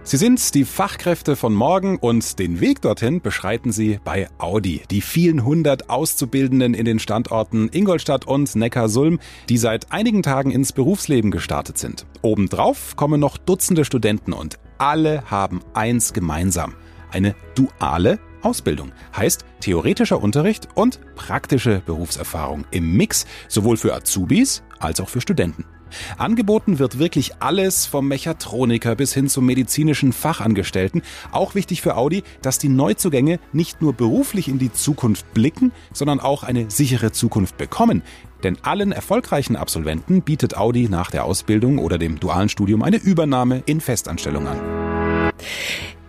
Sie 0.05 0.17
sind 0.17 0.55
die 0.55 0.65
Fachkräfte 0.65 1.37
von 1.37 1.55
morgen 1.55 1.97
und 1.97 2.41
den 2.41 2.59
Weg 2.59 2.83
dorthin 2.83 3.21
beschreiten 3.21 3.71
Sie 3.71 4.01
bei 4.03 4.29
Audi. 4.39 4.83
Die 4.91 5.01
vielen 5.01 5.45
hundert 5.45 5.91
Auszubildenden 5.91 6.75
in 6.75 6.85
den 6.85 6.99
Standorten 6.99 7.71
Ingolstadt 7.73 8.27
und 8.27 8.53
Neckarsulm, 8.57 9.21
die 9.49 9.59
seit 9.59 9.93
einigen 9.93 10.25
Tagen 10.25 10.51
ins 10.51 10.73
Berufsleben 10.73 11.31
gestartet 11.31 11.79
sind. 11.79 12.05
Obendrauf 12.21 12.97
kommen 12.97 13.21
noch 13.21 13.39
Dutzende 13.39 13.85
Studenten 13.85 14.33
und 14.33 14.59
alle 14.77 15.23
haben 15.31 15.61
eins 15.73 16.13
gemeinsam. 16.13 16.75
Eine 17.13 17.37
duale 17.55 18.19
Ausbildung. 18.43 18.93
Heißt 19.17 19.45
theoretischer 19.61 20.23
Unterricht 20.23 20.69
und 20.75 21.01
praktische 21.15 21.83
Berufserfahrung 21.85 22.65
im 22.71 22.97
Mix, 22.97 23.27
sowohl 23.49 23.77
für 23.77 23.95
Azubis 23.95 24.63
als 24.79 25.01
auch 25.01 25.09
für 25.09 25.21
Studenten. 25.21 25.65
Angeboten 26.19 26.79
wird 26.79 26.99
wirklich 26.99 27.33
alles 27.41 27.87
vom 27.87 28.09
Mechatroniker 28.09 28.95
bis 28.97 29.13
hin 29.15 29.29
zum 29.29 29.47
medizinischen 29.47 30.13
Fachangestellten. 30.13 31.03
Auch 31.31 31.55
wichtig 31.55 31.83
für 31.83 31.97
Audi, 31.97 32.23
dass 32.41 32.59
die 32.59 32.69
Neuzugänge 32.69 33.39
nicht 33.53 33.83
nur 33.83 33.93
beruflich 33.93 34.49
in 34.49 34.59
die 34.59 34.73
Zukunft 34.73 35.33
blicken, 35.35 35.73
sondern 35.93 36.21
auch 36.21 36.43
eine 36.43 36.71
sichere 36.71 37.13
Zukunft 37.13 37.57
bekommen. 37.57 38.03
Denn 38.43 38.59
allen 38.63 38.93
erfolgreichen 38.93 39.57
Absolventen 39.57 40.23
bietet 40.23 40.57
Audi 40.57 40.89
nach 40.89 41.11
der 41.11 41.25
Ausbildung 41.25 41.79
oder 41.79 41.99
dem 41.99 42.19
dualen 42.19 42.49
Studium 42.49 42.83
eine 42.83 42.97
Übernahme 42.97 43.63
in 43.67 43.81
Festanstellung 43.81 44.49
an. 44.49 45.33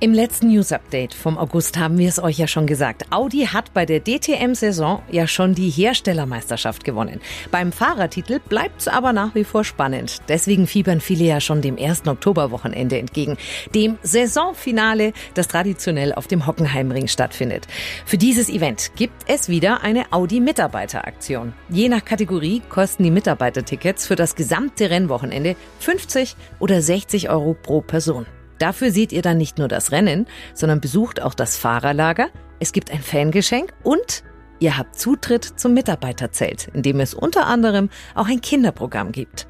Im 0.03 0.13
letzten 0.13 0.49
News 0.49 0.73
Update 0.73 1.13
vom 1.13 1.37
August 1.37 1.77
haben 1.77 1.97
wir 1.97 2.09
es 2.09 2.21
euch 2.21 2.37
ja 2.37 2.45
schon 2.45 2.67
gesagt. 2.67 3.05
Audi 3.09 3.45
hat 3.45 3.73
bei 3.73 3.85
der 3.85 4.01
DTM-Saison 4.01 5.01
ja 5.09 5.27
schon 5.27 5.55
die 5.55 5.69
Herstellermeisterschaft 5.69 6.83
gewonnen. 6.83 7.21
Beim 7.51 7.71
Fahrertitel 7.71 8.41
bleibt 8.41 8.81
es 8.81 8.89
aber 8.89 9.13
nach 9.13 9.33
wie 9.33 9.45
vor 9.45 9.63
spannend. 9.63 10.17
Deswegen 10.27 10.67
fiebern 10.67 10.99
viele 10.99 11.23
ja 11.23 11.39
schon 11.39 11.61
dem 11.61 11.77
1. 11.79 12.05
Oktoberwochenende 12.05 12.97
entgegen. 12.97 13.37
Dem 13.73 13.97
Saisonfinale, 14.03 15.13
das 15.35 15.47
traditionell 15.47 16.11
auf 16.11 16.27
dem 16.27 16.47
Hockenheimring 16.47 17.07
stattfindet. 17.07 17.65
Für 18.05 18.17
dieses 18.17 18.49
Event 18.49 18.91
gibt 18.97 19.23
es 19.27 19.47
wieder 19.47 19.83
eine 19.83 20.11
Audi-Mitarbeiteraktion. 20.11 21.53
Je 21.69 21.87
nach 21.87 22.03
Kategorie 22.03 22.61
kosten 22.67 23.03
die 23.03 23.11
Mitarbeitertickets 23.11 24.05
für 24.05 24.17
das 24.17 24.35
gesamte 24.35 24.89
Rennwochenende 24.89 25.55
50 25.79 26.35
oder 26.59 26.81
60 26.81 27.29
Euro 27.29 27.53
pro 27.53 27.79
Person. 27.79 28.25
Dafür 28.59 28.91
seht 28.91 29.11
ihr 29.11 29.21
dann 29.21 29.37
nicht 29.37 29.57
nur 29.57 29.67
das 29.67 29.91
Rennen, 29.91 30.27
sondern 30.53 30.81
besucht 30.81 31.21
auch 31.21 31.33
das 31.33 31.57
Fahrerlager. 31.57 32.29
Es 32.59 32.71
gibt 32.71 32.91
ein 32.91 33.01
Fangeschenk 33.01 33.73
und 33.83 34.23
ihr 34.59 34.77
habt 34.77 34.97
Zutritt 34.97 35.43
zum 35.43 35.73
Mitarbeiterzelt, 35.73 36.69
in 36.73 36.81
dem 36.81 36.99
es 36.99 37.13
unter 37.13 37.47
anderem 37.47 37.89
auch 38.15 38.27
ein 38.27 38.41
Kinderprogramm 38.41 39.11
gibt. 39.11 39.47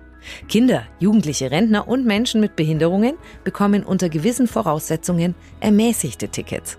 Kinder, 0.48 0.84
Jugendliche, 1.00 1.52
Rentner 1.52 1.88
und 1.88 2.06
Menschen 2.06 2.42
mit 2.42 2.56
Behinderungen 2.56 3.16
bekommen 3.44 3.84
unter 3.84 4.10
gewissen 4.10 4.48
Voraussetzungen 4.48 5.36
ermäßigte 5.60 6.30
Tickets. 6.30 6.78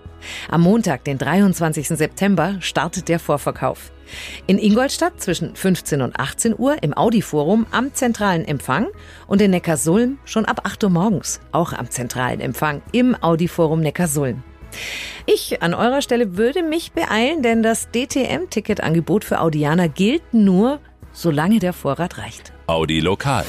Am 0.49 0.61
Montag, 0.61 1.03
den 1.03 1.17
23. 1.17 1.87
September, 1.89 2.55
startet 2.59 3.09
der 3.09 3.19
Vorverkauf. 3.19 3.91
In 4.47 4.57
Ingolstadt 4.57 5.21
zwischen 5.21 5.55
15 5.55 6.01
und 6.01 6.19
18 6.19 6.57
Uhr 6.57 6.81
im 6.81 6.95
Audi-Forum 6.95 7.65
am 7.71 7.93
zentralen 7.93 8.45
Empfang 8.45 8.87
und 9.27 9.41
in 9.41 9.51
Neckarsulm 9.51 10.19
schon 10.25 10.45
ab 10.45 10.61
8 10.63 10.83
Uhr 10.83 10.89
morgens, 10.89 11.39
auch 11.51 11.73
am 11.73 11.89
zentralen 11.89 12.39
Empfang 12.39 12.81
im 12.91 13.15
Audi-Forum 13.21 13.81
Neckarsulm. 13.81 14.43
Ich 15.25 15.61
an 15.61 15.73
eurer 15.73 16.01
Stelle 16.01 16.37
würde 16.37 16.61
mich 16.61 16.91
beeilen, 16.91 17.41
denn 17.41 17.63
das 17.63 17.89
DTM-Ticketangebot 17.91 19.23
für 19.23 19.39
Audianer 19.39 19.89
gilt 19.89 20.33
nur, 20.33 20.79
solange 21.11 21.59
der 21.59 21.73
Vorrat 21.73 22.17
reicht. 22.17 22.54
Audi 22.67 22.99
Lokal. 22.99 23.45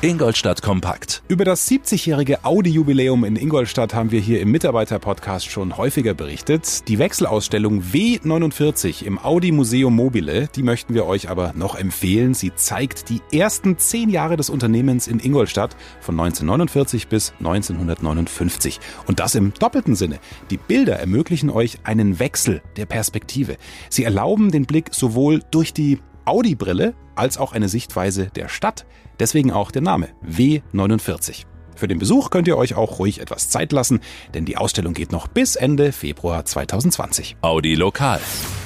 Ingolstadt 0.00 0.62
Kompakt. 0.62 1.22
Über 1.28 1.44
das 1.44 1.68
70-jährige 1.70 2.46
Audi-Jubiläum 2.46 3.24
in 3.24 3.36
Ingolstadt 3.36 3.92
haben 3.92 4.10
wir 4.10 4.20
hier 4.20 4.40
im 4.40 4.50
Mitarbeiter-Podcast 4.52 5.50
schon 5.50 5.76
häufiger 5.76 6.14
berichtet. 6.14 6.88
Die 6.88 6.98
Wechselausstellung 6.98 7.82
W49 7.82 9.04
im 9.04 9.18
Audi 9.18 9.52
Museum 9.52 9.94
Mobile, 9.94 10.48
die 10.54 10.62
möchten 10.62 10.94
wir 10.94 11.04
euch 11.04 11.28
aber 11.28 11.52
noch 11.54 11.74
empfehlen. 11.74 12.32
Sie 12.32 12.54
zeigt 12.54 13.10
die 13.10 13.20
ersten 13.36 13.76
zehn 13.76 14.08
Jahre 14.08 14.38
des 14.38 14.48
Unternehmens 14.48 15.08
in 15.08 15.20
Ingolstadt 15.20 15.76
von 16.00 16.18
1949 16.18 17.08
bis 17.08 17.34
1959. 17.40 18.80
Und 19.06 19.20
das 19.20 19.34
im 19.34 19.52
doppelten 19.52 19.94
Sinne. 19.94 20.20
Die 20.48 20.58
Bilder 20.58 20.98
ermöglichen 20.98 21.50
euch 21.50 21.80
einen 21.84 22.18
Wechsel 22.18 22.62
der 22.76 22.86
Perspektive. 22.86 23.58
Sie 23.90 24.04
erlauben 24.04 24.50
den 24.50 24.64
Blick 24.64 24.94
sowohl 24.94 25.42
durch 25.50 25.74
die 25.74 25.98
Audi-Brille 26.24 26.94
als 27.14 27.38
auch 27.38 27.52
eine 27.52 27.68
Sichtweise 27.68 28.26
der 28.34 28.48
Stadt. 28.48 28.86
Deswegen 29.20 29.52
auch 29.52 29.70
der 29.70 29.82
Name 29.82 30.08
W49. 30.26 31.44
Für 31.76 31.88
den 31.88 31.98
Besuch 31.98 32.30
könnt 32.30 32.48
ihr 32.48 32.56
euch 32.56 32.74
auch 32.74 32.98
ruhig 32.98 33.20
etwas 33.20 33.50
Zeit 33.50 33.72
lassen, 33.72 34.00
denn 34.32 34.44
die 34.44 34.56
Ausstellung 34.56 34.94
geht 34.94 35.12
noch 35.12 35.26
bis 35.26 35.56
Ende 35.56 35.92
Februar 35.92 36.44
2020. 36.44 37.36
Audi 37.40 37.74
Lokal. 37.74 38.20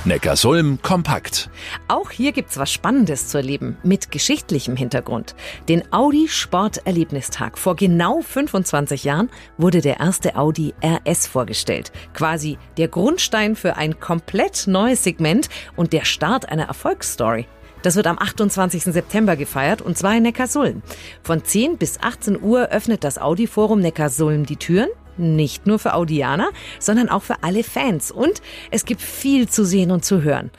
Neckarsulm 0.09 0.81
kompakt. 0.81 1.51
Auch 1.87 2.11
hier 2.11 2.33
gibt's 2.33 2.57
was 2.57 2.73
Spannendes 2.73 3.29
zu 3.29 3.37
erleben 3.37 3.77
mit 3.83 4.11
geschichtlichem 4.11 4.75
Hintergrund. 4.75 5.35
Den 5.69 5.93
Audi 5.93 6.29
Sporterlebnistag 6.29 7.59
vor 7.59 7.77
genau 7.77 8.23
25 8.23 9.05
Jahren 9.05 9.29
wurde 9.59 9.83
der 9.83 10.01
erste 10.01 10.37
Audi 10.37 10.73
RS 10.83 11.27
vorgestellt. 11.27 11.93
Quasi 12.15 12.57
der 12.79 12.89
Grundstein 12.89 13.55
für 13.55 13.77
ein 13.77 14.01
komplett 14.01 14.67
neues 14.67 15.05
Segment 15.05 15.51
und 15.77 15.93
der 15.93 16.07
Start 16.07 16.49
einer 16.49 16.69
Erfolgsstory. 16.69 17.47
Das 17.83 17.95
wird 17.95 18.07
am 18.07 18.19
28. 18.19 18.85
September 18.85 19.37
gefeiert 19.37 19.83
und 19.83 19.99
zwar 19.99 20.17
in 20.17 20.23
Neckarsulm. 20.23 20.83
Von 21.23 21.45
10 21.45 21.77
bis 21.77 22.01
18 22.01 22.43
Uhr 22.43 22.69
öffnet 22.71 23.05
das 23.05 23.19
Audi-Forum 23.19 23.81
Neckarsulm 23.81 24.47
die 24.47 24.57
Türen. 24.57 24.89
Nicht 25.19 25.67
nur 25.67 25.79
für 25.79 25.95
Audianer, 25.95 26.51
sondern 26.79 27.09
auch 27.09 27.23
für 27.23 27.43
alle 27.43 27.65
Fans. 27.65 28.11
Und 28.11 28.41
es 28.71 28.85
gibt 28.85 29.01
viel 29.01 29.49
zu 29.49 29.65
sehen 29.65 29.91
und 29.91 30.05
zu 30.05 30.23
hören. 30.23 30.51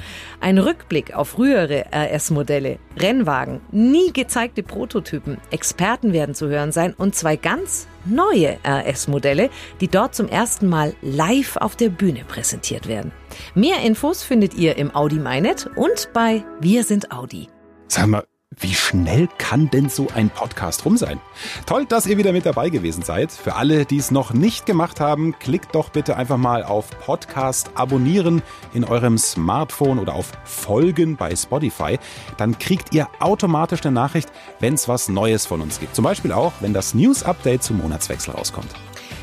Ein 0.41 0.57
Rückblick 0.57 1.15
auf 1.15 1.29
frühere 1.29 1.85
RS-Modelle, 1.91 2.79
Rennwagen, 2.97 3.61
nie 3.71 4.11
gezeigte 4.13 4.63
Prototypen, 4.63 5.37
Experten 5.51 6.13
werden 6.13 6.35
zu 6.35 6.47
hören 6.47 6.71
sein 6.71 6.93
und 6.93 7.15
zwei 7.15 7.35
ganz 7.35 7.87
neue 8.05 8.57
RS-Modelle, 8.65 9.49
die 9.81 9.87
dort 9.87 10.15
zum 10.15 10.27
ersten 10.27 10.67
Mal 10.67 10.93
live 11.01 11.57
auf 11.57 11.75
der 11.75 11.89
Bühne 11.89 12.23
präsentiert 12.27 12.87
werden. 12.87 13.11
Mehr 13.55 13.81
Infos 13.81 14.23
findet 14.23 14.53
ihr 14.53 14.77
im 14.77 14.93
Audi 14.95 15.17
MyNet 15.17 15.69
und 15.75 16.09
bei 16.13 16.43
Wir 16.59 16.83
sind 16.83 17.11
Audi. 17.11 17.47
Sag 17.87 18.07
mal, 18.07 18.23
wie 18.57 18.73
schnell 18.73 19.29
kann 19.37 19.69
denn 19.69 19.89
so 19.89 20.07
ein 20.13 20.29
Podcast 20.29 20.83
rum 20.83 20.97
sein? 20.97 21.21
Toll, 21.65 21.85
dass 21.85 22.07
ihr 22.07 22.17
wieder 22.17 22.33
mit 22.33 22.45
dabei 22.45 22.69
gewesen 22.69 23.03
seid. 23.03 23.31
Für 23.31 23.55
alle, 23.55 23.85
die 23.85 23.97
es 23.97 24.11
noch 24.11 24.33
nicht 24.33 24.65
gemacht 24.65 24.99
haben, 24.99 25.37
klickt 25.39 25.75
doch 25.75 25.89
bitte 25.89 26.17
einfach 26.17 26.37
mal 26.37 26.63
auf 26.63 26.89
Podcast 26.99 27.71
abonnieren 27.75 28.41
in 28.73 28.83
eurem 28.83 29.17
Smartphone 29.17 29.99
oder 29.99 30.13
auf 30.13 30.31
Folgen 30.43 31.15
bei 31.15 31.35
Spotify. 31.35 31.99
Dann 32.37 32.57
kriegt 32.57 32.93
ihr 32.93 33.07
automatisch 33.19 33.81
eine 33.83 33.93
Nachricht, 33.93 34.29
wenn 34.59 34.73
es 34.73 34.87
was 34.87 35.09
Neues 35.09 35.45
von 35.45 35.61
uns 35.61 35.79
gibt. 35.79 35.95
Zum 35.95 36.03
Beispiel 36.03 36.31
auch, 36.31 36.53
wenn 36.59 36.73
das 36.73 36.93
News 36.93 37.23
Update 37.23 37.63
zum 37.63 37.77
Monatswechsel 37.77 38.33
rauskommt. 38.33 38.73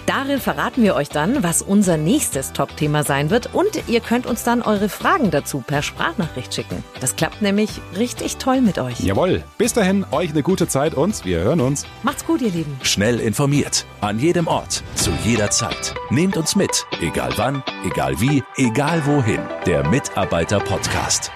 Darin 0.07 0.41
verraten 0.41 0.85
wir 0.85 0.95
euch 0.95 1.09
dann, 1.09 1.43
was 1.43 1.63
unser 1.63 1.97
nächstes 1.97 2.53
Top-Thema 2.53 3.03
sein 3.03 3.31
wird 3.31 3.53
und 3.53 3.89
ihr 3.89 4.01
könnt 4.01 4.25
uns 4.25 4.45
dann 4.45 4.63
eure 4.63 4.89
Fragen 4.89 5.33
dazu 5.33 5.65
per 5.67 5.83
Sprachnachricht 5.83 6.55
schicken. 6.55 6.85
Das 7.01 7.17
klappt 7.17 7.43
nämlich 7.43 7.81
richtig 7.99 8.37
toll 8.37 8.61
mit 8.61 8.79
euch. 8.79 9.01
Jawohl, 9.01 9.43
bis 9.59 9.73
dahin 9.73 10.07
euch 10.13 10.31
eine 10.31 10.45
gute 10.45 10.69
Zeit 10.69 10.95
und 10.95 11.25
wir 11.25 11.41
hören 11.41 11.61
uns. 11.61 11.87
Macht's 12.05 12.25
gut, 12.25 12.41
ihr 12.41 12.51
Lieben. 12.51 12.79
Schnell 12.83 13.19
informiert. 13.19 13.85
An 14.01 14.21
jedem 14.21 14.47
Ort. 14.47 14.85
Zu 14.95 15.11
jeder 15.25 15.51
Zeit. 15.51 15.95
Nehmt 16.11 16.37
uns 16.37 16.55
mit. 16.55 16.87
Egal 17.01 17.33
wann, 17.37 17.65
egal 17.85 18.21
wie, 18.21 18.45
egal 18.57 19.05
wohin. 19.07 19.41
Der 19.67 19.89
Mitarbeiter-Podcast. 19.89 21.33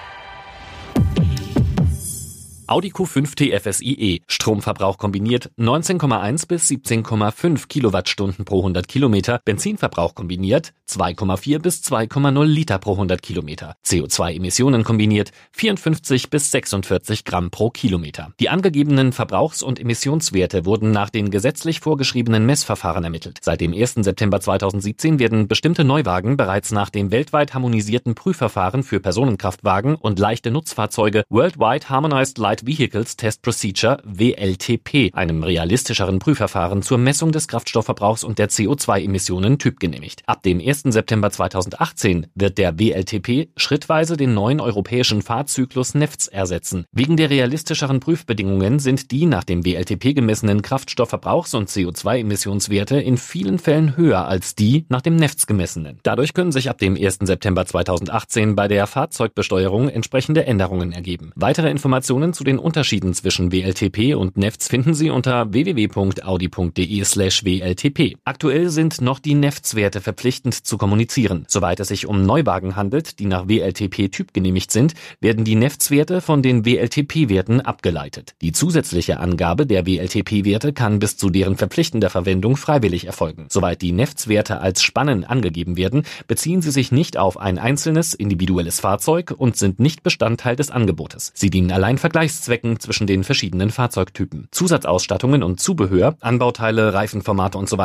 Audi 2.71 2.93
Q5 2.93 3.35
TFSIe. 3.35 4.21
Stromverbrauch 4.29 4.97
kombiniert 4.97 5.51
19,1 5.59 6.47
bis 6.47 6.69
17,5 6.69 7.67
Kilowattstunden 7.67 8.45
pro 8.45 8.59
100 8.59 8.87
Kilometer. 8.87 9.41
Benzinverbrauch 9.43 10.15
kombiniert 10.15 10.71
2,4 10.87 11.59
bis 11.59 11.81
2,0 11.81 12.45
Liter 12.45 12.77
pro 12.77 12.93
100 12.93 13.21
Kilometer. 13.21 13.75
CO2-Emissionen 13.85 14.85
kombiniert 14.85 15.31
54 15.51 16.29
bis 16.29 16.51
46 16.51 17.25
Gramm 17.25 17.51
pro 17.51 17.71
Kilometer. 17.71 18.31
Die 18.39 18.47
angegebenen 18.47 19.11
Verbrauchs- 19.11 19.63
und 19.63 19.77
Emissionswerte 19.77 20.65
wurden 20.65 20.91
nach 20.91 21.09
den 21.09 21.29
gesetzlich 21.29 21.81
vorgeschriebenen 21.81 22.45
Messverfahren 22.45 23.03
ermittelt. 23.03 23.39
Seit 23.41 23.59
dem 23.59 23.73
1. 23.73 23.95
September 23.95 24.39
2017 24.39 25.19
werden 25.19 25.49
bestimmte 25.49 25.83
Neuwagen 25.83 26.37
bereits 26.37 26.71
nach 26.71 26.89
dem 26.89 27.11
weltweit 27.11 27.53
harmonisierten 27.53 28.15
Prüfverfahren 28.15 28.83
für 28.83 29.01
Personenkraftwagen 29.01 29.95
und 29.95 30.19
leichte 30.19 30.51
Nutzfahrzeuge 30.51 31.25
Worldwide 31.27 31.89
Harmonized 31.89 32.37
Light 32.37 32.60
Vehicles 32.65 33.17
Test 33.17 33.41
Procedure 33.41 33.97
WLTP, 34.03 35.13
einem 35.13 35.43
realistischeren 35.43 36.19
Prüfverfahren 36.19 36.81
zur 36.81 36.97
Messung 36.97 37.31
des 37.31 37.47
Kraftstoffverbrauchs 37.47 38.23
und 38.23 38.39
der 38.39 38.49
CO2-Emissionen 38.49 39.57
typgenehmigt. 39.57 40.23
Ab 40.25 40.43
dem 40.43 40.59
1. 40.59 40.83
September 40.85 41.31
2018 41.31 42.27
wird 42.35 42.57
der 42.57 42.79
WLTP 42.79 43.49
schrittweise 43.55 44.17
den 44.17 44.33
neuen 44.33 44.59
europäischen 44.59 45.21
Fahrzyklus 45.21 45.93
NEFTS 45.93 46.27
ersetzen. 46.27 46.85
Wegen 46.91 47.17
der 47.17 47.29
realistischeren 47.29 47.99
Prüfbedingungen 47.99 48.79
sind 48.79 49.11
die 49.11 49.25
nach 49.25 49.43
dem 49.43 49.65
WLTP 49.65 50.15
gemessenen 50.15 50.61
Kraftstoffverbrauchs- 50.61 51.55
und 51.55 51.69
CO2-Emissionswerte 51.69 52.99
in 52.99 53.17
vielen 53.17 53.59
Fällen 53.59 53.97
höher 53.97 54.27
als 54.27 54.55
die 54.55 54.85
nach 54.89 55.01
dem 55.01 55.15
NEFTS 55.15 55.47
gemessenen. 55.47 55.99
Dadurch 56.03 56.33
können 56.33 56.51
sich 56.51 56.69
ab 56.69 56.77
dem 56.77 56.95
1. 56.95 57.19
September 57.21 57.65
2018 57.65 58.55
bei 58.55 58.67
der 58.67 58.87
Fahrzeugbesteuerung 58.87 59.89
entsprechende 59.89 60.45
Änderungen 60.45 60.91
ergeben. 60.91 61.31
Weitere 61.35 61.69
Informationen 61.69 62.33
zu 62.33 62.43
den 62.43 62.50
Unterschieden 62.59 63.13
zwischen 63.13 63.51
WLTP 63.51 64.15
und 64.15 64.37
NEFTS 64.37 64.67
finden 64.67 64.93
Sie 64.93 65.09
unter 65.09 65.53
www.audi.de/wltp. 65.53 68.17
Aktuell 68.23 68.69
sind 68.69 69.01
noch 69.01 69.19
die 69.19 69.35
NEFTS-Werte 69.35 70.01
verpflichtend 70.01 70.53
zu 70.53 70.77
kommunizieren. 70.77 71.45
Soweit 71.47 71.79
es 71.79 71.89
sich 71.89 72.07
um 72.07 72.25
Neuwagen 72.25 72.75
handelt, 72.75 73.19
die 73.19 73.25
nach 73.25 73.47
WLTP 73.47 74.11
typgenehmigt 74.11 74.71
sind, 74.71 74.93
werden 75.19 75.45
die 75.45 75.55
NEFTS-Werte 75.55 76.21
von 76.21 76.41
den 76.41 76.65
WLTP-Werten 76.65 77.61
abgeleitet. 77.61 78.35
Die 78.41 78.51
zusätzliche 78.51 79.19
Angabe 79.19 79.65
der 79.65 79.85
WLTP-Werte 79.85 80.73
kann 80.73 80.99
bis 80.99 81.17
zu 81.17 81.29
deren 81.29 81.57
verpflichtender 81.57 82.09
Verwendung 82.09 82.57
freiwillig 82.57 83.05
erfolgen. 83.05 83.45
Soweit 83.49 83.81
die 83.81 83.91
NEFTS-Werte 83.91 84.61
als 84.61 84.81
Spannen 84.81 85.23
angegeben 85.23 85.77
werden, 85.77 86.03
beziehen 86.27 86.61
sie 86.61 86.71
sich 86.71 86.91
nicht 86.91 87.17
auf 87.17 87.37
ein 87.37 87.59
einzelnes 87.59 88.13
individuelles 88.13 88.79
Fahrzeug 88.79 89.33
und 89.37 89.57
sind 89.57 89.79
nicht 89.79 90.03
Bestandteil 90.03 90.55
des 90.55 90.71
Angebotes. 90.71 91.31
Sie 91.35 91.49
dienen 91.49 91.71
allein 91.71 91.97
Vergleichszwecken 92.41 92.79
zwischen 92.79 93.07
den 93.07 93.23
verschiedenen 93.23 93.69
Fahrzeugtypen. 93.69 94.47
Zusatzausstattungen 94.51 95.43
und 95.43 95.59
Zubehör, 95.59 96.15
Anbauteile, 96.19 96.93
Reifenformate 96.93 97.57
und 97.57 97.69
so 97.69 97.77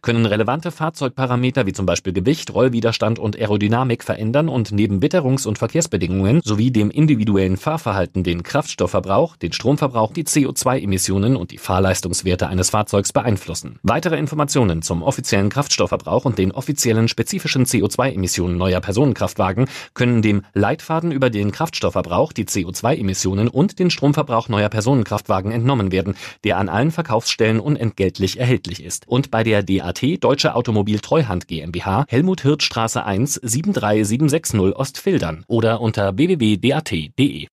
können 0.00 0.24
relevante 0.24 0.70
Fahrzeugparameter 0.70 1.66
wie 1.66 1.72
zum 1.72 1.84
Beispiel 1.84 2.12
Gewicht, 2.12 2.54
Rollwiderstand 2.54 3.18
und 3.18 3.36
Aerodynamik 3.36 4.02
verändern 4.02 4.48
und 4.48 4.72
neben 4.72 5.00
Witterungs- 5.00 5.46
und 5.46 5.58
Verkehrsbedingungen 5.58 6.40
sowie 6.42 6.70
dem 6.70 6.90
individuellen 6.90 7.58
Fahrverhalten 7.58 8.24
den 8.24 8.42
Kraftstoffverbrauch, 8.42 9.36
den 9.36 9.52
Stromverbrauch, 9.52 10.12
die 10.14 10.24
CO2-Emissionen 10.24 11.36
und 11.36 11.50
die 11.50 11.58
Fahrleistungswerte 11.58 12.48
eines 12.48 12.70
Fahrzeugs 12.70 13.12
beeinflussen. 13.12 13.78
Weitere 13.82 14.16
Informationen 14.16 14.80
zum 14.80 15.02
offiziellen 15.02 15.50
Kraftstoffverbrauch 15.50 16.24
und 16.24 16.38
den 16.38 16.52
offiziellen 16.52 17.08
spezifischen 17.08 17.66
CO2-Emissionen 17.66 18.56
neuer 18.56 18.80
Personenkraftwagen 18.80 19.66
können 19.92 20.22
dem 20.22 20.42
Leitfaden 20.54 21.12
über 21.12 21.28
den 21.28 21.52
Kraftstoffverbrauch, 21.52 22.32
die 22.32 22.46
CO2-Emissionen 22.46 23.48
und 23.48 23.78
den 23.78 23.90
Stromverbrauch 23.92 24.48
neuer 24.48 24.68
Personenkraftwagen 24.68 25.52
entnommen 25.52 25.92
werden, 25.92 26.16
der 26.44 26.58
an 26.58 26.68
allen 26.68 26.90
Verkaufsstellen 26.90 27.60
unentgeltlich 27.60 28.40
erhältlich 28.40 28.82
ist. 28.82 29.06
Und 29.06 29.30
bei 29.30 29.44
der 29.44 29.62
DAT 29.62 30.02
Deutsche 30.20 30.54
Automobil 30.54 30.98
Treuhand 30.98 31.48
GmbH 31.48 32.04
Helmut 32.08 32.42
Hirt 32.42 32.62
Straße 32.62 33.04
1 33.04 33.40
73760 33.42 34.76
Ostfildern 34.76 35.44
oder 35.46 35.80
unter 35.80 36.16
www.dat.de. 36.16 37.48